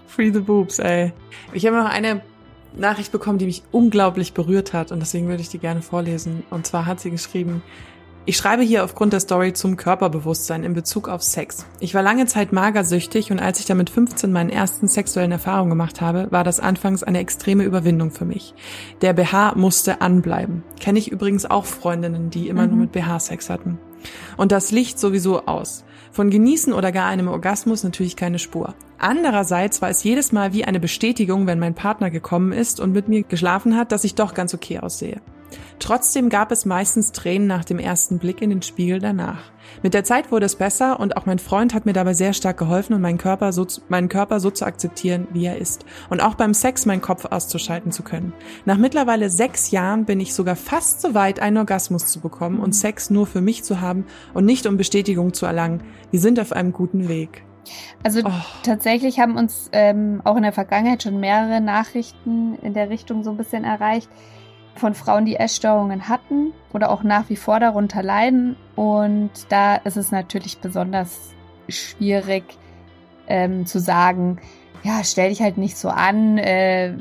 [0.06, 1.12] Free the boobs, ey.
[1.52, 2.22] Ich habe noch eine
[2.76, 6.42] Nachricht bekommen, die mich unglaublich berührt hat und deswegen würde ich die gerne vorlesen.
[6.50, 7.62] Und zwar hat sie geschrieben,
[8.26, 11.66] ich schreibe hier aufgrund der Story zum Körperbewusstsein in Bezug auf Sex.
[11.78, 15.68] Ich war lange Zeit magersüchtig und als ich dann mit 15 meinen ersten sexuellen Erfahrungen
[15.68, 18.54] gemacht habe, war das anfangs eine extreme Überwindung für mich.
[19.02, 20.62] Der BH musste anbleiben.
[20.80, 22.70] Kenne ich übrigens auch Freundinnen, die immer mhm.
[22.70, 23.78] nur mit BH Sex hatten.
[24.38, 25.84] Und das Licht sowieso aus.
[26.14, 28.76] Von Genießen oder gar einem Orgasmus natürlich keine Spur.
[28.98, 33.08] Andererseits war es jedes Mal wie eine Bestätigung, wenn mein Partner gekommen ist und mit
[33.08, 35.20] mir geschlafen hat, dass ich doch ganz okay aussehe.
[35.78, 39.52] Trotzdem gab es meistens Tränen nach dem ersten Blick in den Spiegel danach.
[39.82, 42.58] Mit der Zeit wurde es besser und auch mein Freund hat mir dabei sehr stark
[42.58, 45.84] geholfen und meinen Körper so, meinen Körper so zu akzeptieren, wie er ist.
[46.10, 48.32] Und auch beim Sex meinen Kopf auszuschalten zu können.
[48.64, 52.74] Nach mittlerweile sechs Jahren bin ich sogar fast so weit, einen Orgasmus zu bekommen und
[52.74, 55.82] Sex nur für mich zu haben und nicht um Bestätigung zu erlangen.
[56.10, 57.44] Wir sind auf einem guten Weg.
[58.02, 58.30] Also oh.
[58.62, 63.30] tatsächlich haben uns ähm, auch in der Vergangenheit schon mehrere Nachrichten in der Richtung so
[63.30, 64.10] ein bisschen erreicht
[64.74, 68.56] von Frauen, die Essstörungen hatten oder auch nach wie vor darunter leiden.
[68.76, 71.32] Und da ist es natürlich besonders
[71.68, 72.44] schwierig
[73.26, 74.38] ähm, zu sagen,
[74.82, 76.94] ja, stell dich halt nicht so an, äh,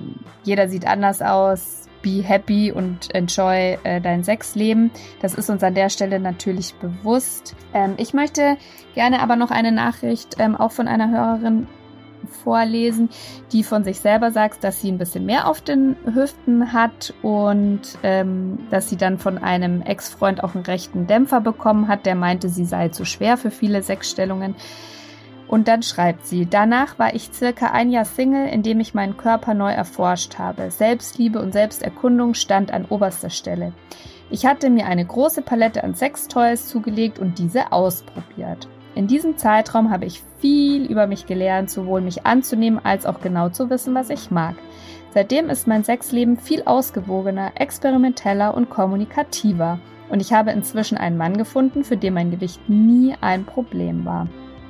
[0.44, 4.92] jeder sieht anders aus, be happy und enjoy äh, dein Sexleben.
[5.22, 7.56] Das ist uns an der Stelle natürlich bewusst.
[7.74, 8.58] Ähm, ich möchte
[8.94, 11.68] gerne aber noch eine Nachricht ähm, auch von einer Hörerin
[12.28, 13.10] vorlesen,
[13.52, 17.82] die von sich selber sagt, dass sie ein bisschen mehr auf den Hüften hat und
[18.04, 22.50] ähm, dass sie dann von einem Ex-Freund auch einen rechten Dämpfer bekommen hat, der meinte,
[22.50, 24.56] sie sei zu schwer für viele Sexstellungen.
[25.48, 29.18] Und dann schreibt sie, danach war ich circa ein Jahr Single, in dem ich meinen
[29.18, 30.72] Körper neu erforscht habe.
[30.72, 33.74] Selbstliebe und Selbsterkundung stand an oberster Stelle.
[34.30, 38.68] Ich hatte mir eine große Palette an Sextoys zugelegt und diese ausprobiert.
[38.96, 43.50] In diesem Zeitraum habe ich viel über mich gelernt, sowohl mich anzunehmen als auch genau
[43.50, 44.56] zu wissen, was ich mag.
[45.14, 49.80] Seitdem ist mein Sexleben viel ausgewogener, experimenteller und kommunikativer.
[50.10, 54.28] Und ich habe inzwischen einen Mann gefunden, für den mein Gewicht nie ein Problem war.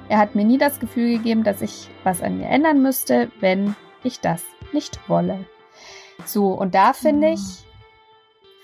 [0.09, 3.75] Er hat mir nie das Gefühl gegeben, dass ich was an mir ändern müsste, wenn
[4.03, 5.39] ich das nicht wolle.
[6.25, 7.65] So, und da finde ich,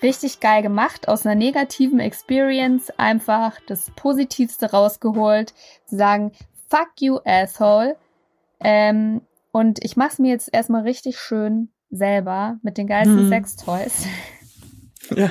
[0.02, 5.54] richtig geil gemacht, aus einer negativen Experience einfach das Positivste rausgeholt,
[5.86, 6.32] zu sagen,
[6.68, 7.96] fuck you, asshole.
[8.60, 9.22] Ähm,
[9.52, 13.28] und ich mach's mir jetzt erstmal richtig schön selber mit den geilsten hm.
[13.28, 14.06] Sextoys.
[15.16, 15.28] Ja.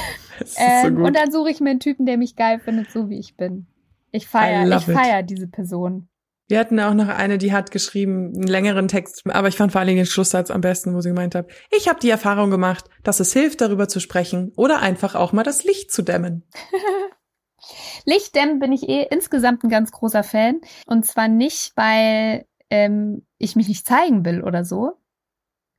[0.56, 3.18] ähm, so und dann suche ich mir einen Typen, der mich geil findet, so wie
[3.18, 3.66] ich bin.
[4.10, 6.08] Ich feiere, ich feiere diese Person.
[6.50, 9.78] Wir hatten auch noch eine, die hat geschrieben, einen längeren Text, aber ich fand vor
[9.78, 12.84] allen Dingen den Schlusssatz am besten, wo sie gemeint hat, ich habe die Erfahrung gemacht,
[13.04, 16.42] dass es hilft, darüber zu sprechen oder einfach auch mal das Licht zu dämmen.
[18.04, 20.60] Lichtdämmen bin ich eh insgesamt ein ganz großer Fan.
[20.86, 24.92] Und zwar nicht, weil ähm, ich mich nicht zeigen will oder so.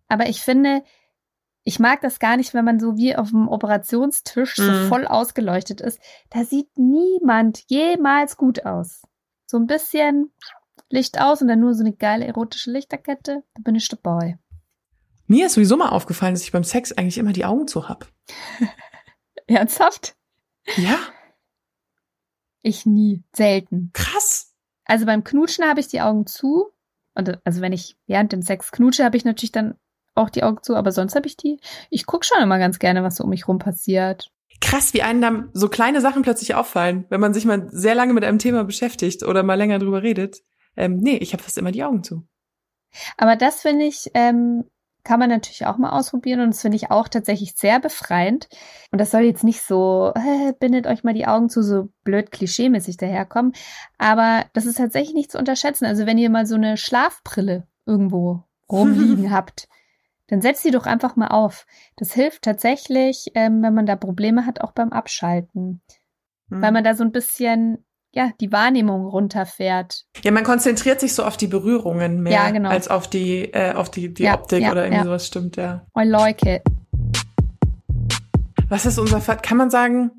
[0.08, 0.84] aber ich finde,
[1.64, 4.88] ich mag das gar nicht, wenn man so wie auf dem Operationstisch so Mhm.
[4.90, 6.00] voll ausgeleuchtet ist.
[6.30, 9.04] Da sieht niemand jemals gut aus.
[9.46, 10.32] So ein bisschen
[10.92, 13.44] Licht aus und dann nur so eine geile erotische Lichterkette.
[13.54, 14.38] Da bin ich dabei.
[15.28, 18.08] Mir ist sowieso mal aufgefallen, dass ich beim Sex eigentlich immer die Augen zu hab.
[19.48, 20.16] Ernsthaft?
[20.78, 20.98] Ja,
[22.62, 23.24] Ich nie.
[23.36, 23.92] Selten.
[23.94, 24.54] krass.
[24.86, 26.68] Also beim Knutschen habe ich die Augen zu.
[27.16, 29.76] Und also wenn ich während dem Sex knutsche, habe ich natürlich dann
[30.16, 31.60] auch die Augen zu, aber sonst habe ich die.
[31.90, 34.32] Ich gucke schon immer ganz gerne, was so um mich rum passiert.
[34.60, 38.14] Krass, wie einem dann so kleine Sachen plötzlich auffallen, wenn man sich mal sehr lange
[38.14, 40.42] mit einem Thema beschäftigt oder mal länger drüber redet.
[40.78, 42.26] Ähm, nee, ich habe fast immer die Augen zu.
[43.18, 44.66] Aber das finde ich, ähm,
[45.04, 48.48] kann man natürlich auch mal ausprobieren und das finde ich auch tatsächlich sehr befreiend.
[48.92, 52.32] Und das soll jetzt nicht so, äh, bindet euch mal die Augen zu, so blöd
[52.32, 53.54] klischeemäßig daherkommen.
[53.98, 55.86] Aber das ist tatsächlich nicht zu unterschätzen.
[55.86, 59.68] Also wenn ihr mal so eine Schlafbrille irgendwo rumliegen habt,
[60.28, 61.66] dann setzt sie doch einfach mal auf.
[61.98, 65.82] Das hilft tatsächlich, ähm, wenn man da Probleme hat, auch beim Abschalten.
[66.50, 66.62] Hm.
[66.62, 67.84] Weil man da so ein bisschen,
[68.14, 70.06] ja, die Wahrnehmung runterfährt.
[70.24, 72.70] ja, man konzentriert sich so auf die Berührungen mehr Ja, genau.
[72.70, 75.86] als auf die, äh, auf die, die Ja, Optik ja, oder irgendwie sowas stimmt, ja.
[75.98, 76.62] I like it.
[78.70, 80.12] Was ist unser Kann man sagen,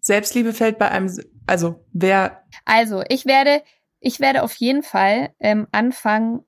[0.00, 1.10] Selbstliebe fällt bei einem,
[1.46, 3.62] also wer, Also, ich werde,
[4.00, 6.40] ich werde auf jeden Fall ähm, anfangen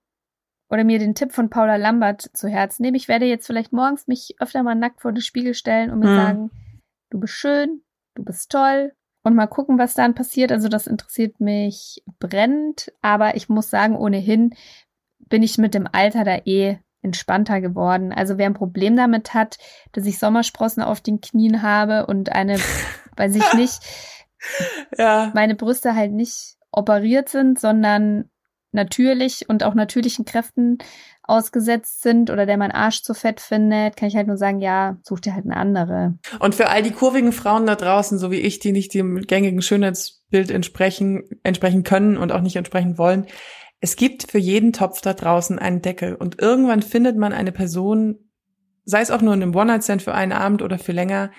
[0.71, 2.97] oder mir den Tipp von Paula Lambert zu Herzen nehmen.
[2.97, 6.09] Ich werde jetzt vielleicht morgens mich öfter mal nackt vor den Spiegel stellen und mir
[6.09, 6.17] Hm.
[6.17, 6.51] sagen,
[7.11, 7.83] du bist schön,
[8.15, 8.93] du bist toll
[9.25, 10.53] und mal gucken, was dann passiert.
[10.53, 14.55] Also, das interessiert mich brennend, aber ich muss sagen, ohnehin
[15.19, 18.13] bin ich mit dem Alter da eh entspannter geworden.
[18.13, 19.59] Also, wer ein Problem damit hat,
[19.93, 22.59] dass ich Sommersprossen auf den Knien habe und eine,
[23.17, 23.81] weiß ich nicht,
[24.97, 28.31] ja, meine Brüste halt nicht operiert sind, sondern
[28.75, 30.79] natürlich und auch natürlichen Kräften
[31.23, 34.99] ausgesetzt sind oder der mein Arsch zu fett findet, kann ich halt nur sagen, ja,
[35.03, 36.19] such dir halt eine andere.
[36.39, 39.63] Und für all die kurvigen Frauen da draußen, so wie ich, die nicht dem gängigen
[39.63, 43.27] Schönheitsbild entsprechen, entsprechen können und auch nicht entsprechen wollen,
[43.81, 46.15] es gibt für jeden Topf da draußen einen Deckel.
[46.15, 48.19] Und irgendwann findet man eine Person,
[48.85, 51.31] sei es auch nur in einem One-Night-Stand für einen Abend oder für länger,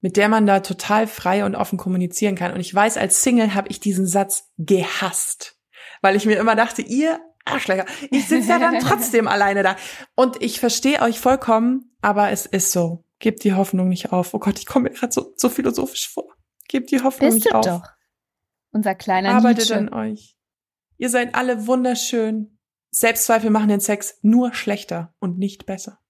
[0.00, 2.52] mit der man da total frei und offen kommunizieren kann.
[2.52, 5.53] Und ich weiß, als Single habe ich diesen Satz gehasst,
[6.04, 9.74] weil ich mir immer dachte, ihr Arschlöcher, ich sitze ja dann trotzdem alleine da.
[10.14, 13.06] Und ich verstehe euch vollkommen, aber es ist so.
[13.20, 14.34] Gebt die Hoffnung nicht auf.
[14.34, 16.34] Oh Gott, ich komme mir gerade so, so philosophisch vor.
[16.68, 17.64] Gebt die Hoffnung Bist nicht auf.
[17.64, 17.82] doch.
[18.70, 19.76] Unser kleiner Arbeitet Nietzsche.
[19.78, 20.36] an euch.
[20.98, 22.58] Ihr seid alle wunderschön.
[22.90, 26.00] Selbstzweifel machen den Sex nur schlechter und nicht besser.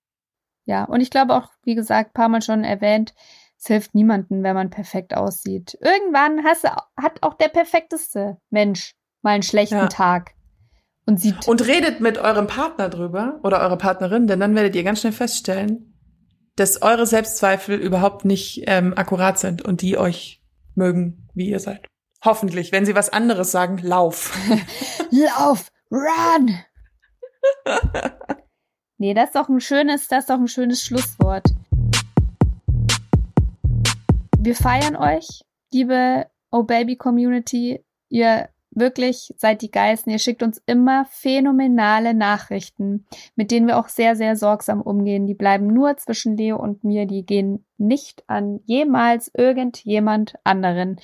[0.65, 3.15] Ja, und ich glaube auch, wie gesagt, paar Mal schon erwähnt,
[3.61, 5.79] es hilft niemandem, wenn man perfekt aussieht.
[5.81, 9.89] Irgendwann hast hat auch der perfekteste Mensch mal einen schlechten Ja.
[9.89, 10.35] Tag
[11.07, 14.85] und sieht Und redet mit eurem Partner drüber oder eurer Partnerin, denn dann werdet ihr
[14.85, 15.95] ganz schnell feststellen,
[16.57, 20.43] dass eure Selbstzweifel überhaupt nicht ähm, akkurat sind und die euch
[20.75, 21.87] mögen, wie ihr seid.
[22.25, 22.73] Hoffentlich.
[22.73, 24.35] Wenn sie was anderes sagen, lauf.
[25.11, 26.59] Lauf, run.
[28.99, 31.45] nee, das ist doch ein schönes, das ist doch ein schönes Schlusswort.
[34.39, 37.85] Wir feiern euch, liebe Oh Baby Community.
[38.09, 40.11] Ihr wirklich seid die Geisten.
[40.11, 43.07] Ihr schickt uns immer phänomenale Nachrichten,
[43.37, 45.27] mit denen wir auch sehr, sehr sorgsam umgehen.
[45.27, 47.07] Die bleiben nur zwischen Leo und mir.
[47.07, 51.01] Die gehen nicht an jemals irgendjemand anderen.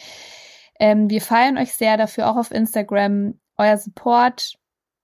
[0.78, 3.38] Ähm, wir feiern euch sehr dafür, auch auf Instagram.
[3.56, 4.54] Euer Support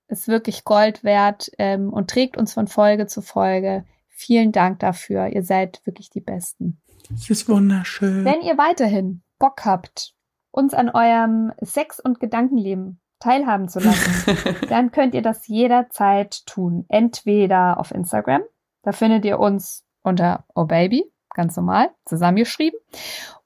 [0.09, 3.85] ist wirklich Gold wert ähm, und trägt uns von Folge zu Folge.
[4.09, 5.27] Vielen Dank dafür.
[5.29, 6.81] Ihr seid wirklich die Besten.
[7.11, 8.25] Das ist wunderschön.
[8.25, 10.16] Wenn ihr weiterhin Bock habt,
[10.57, 14.37] uns an eurem Sex- und Gedankenleben teilhaben zu lassen,
[14.69, 16.87] dann könnt ihr das jederzeit tun.
[16.89, 18.43] Entweder auf Instagram,
[18.83, 21.05] da findet ihr uns unter Oh Baby,
[21.35, 22.79] ganz normal, zusammengeschrieben.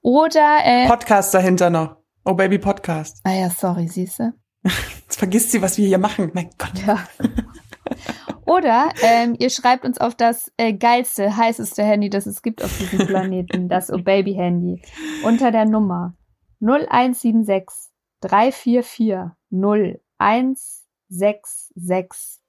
[0.00, 1.96] Oder, äh, Podcast dahinter noch.
[2.24, 3.20] Oh Baby Podcast.
[3.24, 4.34] ah ja, sorry, siehste.
[4.62, 6.30] Jetzt vergisst sie, was wir hier machen.
[6.34, 6.78] Mein Gott.
[6.86, 6.98] Ja.
[8.46, 12.76] Oder ähm, ihr schreibt uns auf das äh, geilste, heißeste Handy, das es gibt auf
[12.78, 14.82] diesem Planeten, das Oh Baby Handy,
[15.24, 16.14] unter der Nummer
[16.60, 17.90] 0176
[18.20, 22.40] 344 01664.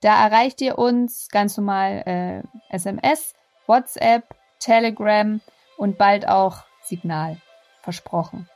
[0.00, 2.42] Da erreicht ihr uns ganz normal äh,
[2.74, 3.34] SMS,
[3.66, 5.40] WhatsApp, Telegram
[5.76, 7.38] und bald auch Signal.
[7.82, 8.48] Versprochen.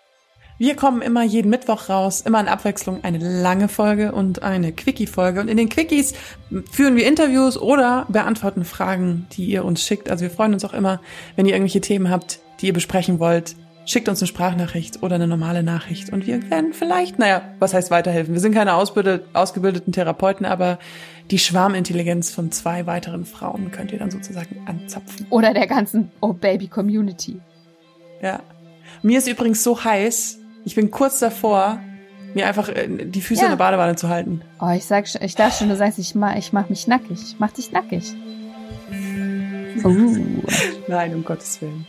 [0.59, 5.41] Wir kommen immer jeden Mittwoch raus, immer in Abwechslung eine lange Folge und eine Quickie-Folge.
[5.41, 6.15] Und in den Quickies
[6.71, 10.11] führen wir Interviews oder beantworten Fragen, die ihr uns schickt.
[10.11, 11.01] Also wir freuen uns auch immer,
[11.35, 13.57] wenn ihr irgendwelche Themen habt, die ihr besprechen wollt.
[13.87, 17.91] Schickt uns eine Sprachnachricht oder eine normale Nachricht und wir werden vielleicht, naja, was heißt
[17.91, 18.35] weiterhelfen?
[18.35, 20.79] Wir sind keine ausgebildeten Therapeuten, aber
[21.31, 25.27] die Schwarmintelligenz von zwei weiteren Frauen könnt ihr dann sozusagen anzapfen.
[25.31, 27.41] Oder der ganzen Oh Baby Community.
[28.21, 28.41] Ja.
[29.03, 31.81] Mir ist übrigens so heiß, ich bin kurz davor,
[32.35, 33.47] mir einfach äh, die Füße ja.
[33.47, 34.43] in der Badewanne zu halten.
[34.61, 37.19] Oh, ich sag schon, ich dachte schon, du sagst, ich mach, ich mach mich nackig.
[37.21, 38.15] Ich mach dich nackig.
[39.85, 40.43] Uh.
[40.89, 41.87] Nein, um Gottes Willen.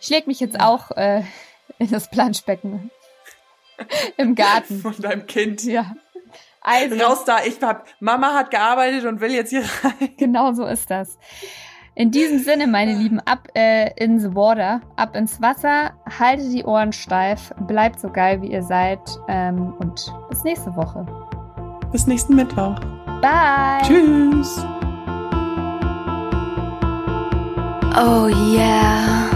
[0.00, 1.22] Ich leg mich jetzt auch äh,
[1.78, 2.90] in das Planschbecken.
[4.16, 4.80] Im Garten.
[4.80, 5.64] Von deinem Kind.
[5.64, 5.94] Ja.
[6.60, 6.96] Also.
[6.96, 10.10] Raus da, ich hab, Mama hat gearbeitet und will jetzt hier rein.
[10.16, 11.18] Genau so ist das.
[11.94, 16.64] In diesem Sinne, meine Lieben, ab äh, in the water, ab ins Wasser, haltet die
[16.64, 21.06] Ohren steif, bleibt so geil, wie ihr seid ähm, und bis nächste Woche.
[21.92, 22.78] Bis nächsten Mittwoch.
[23.22, 23.80] Bye.
[23.82, 24.62] Tschüss.
[27.96, 29.35] Oh yeah.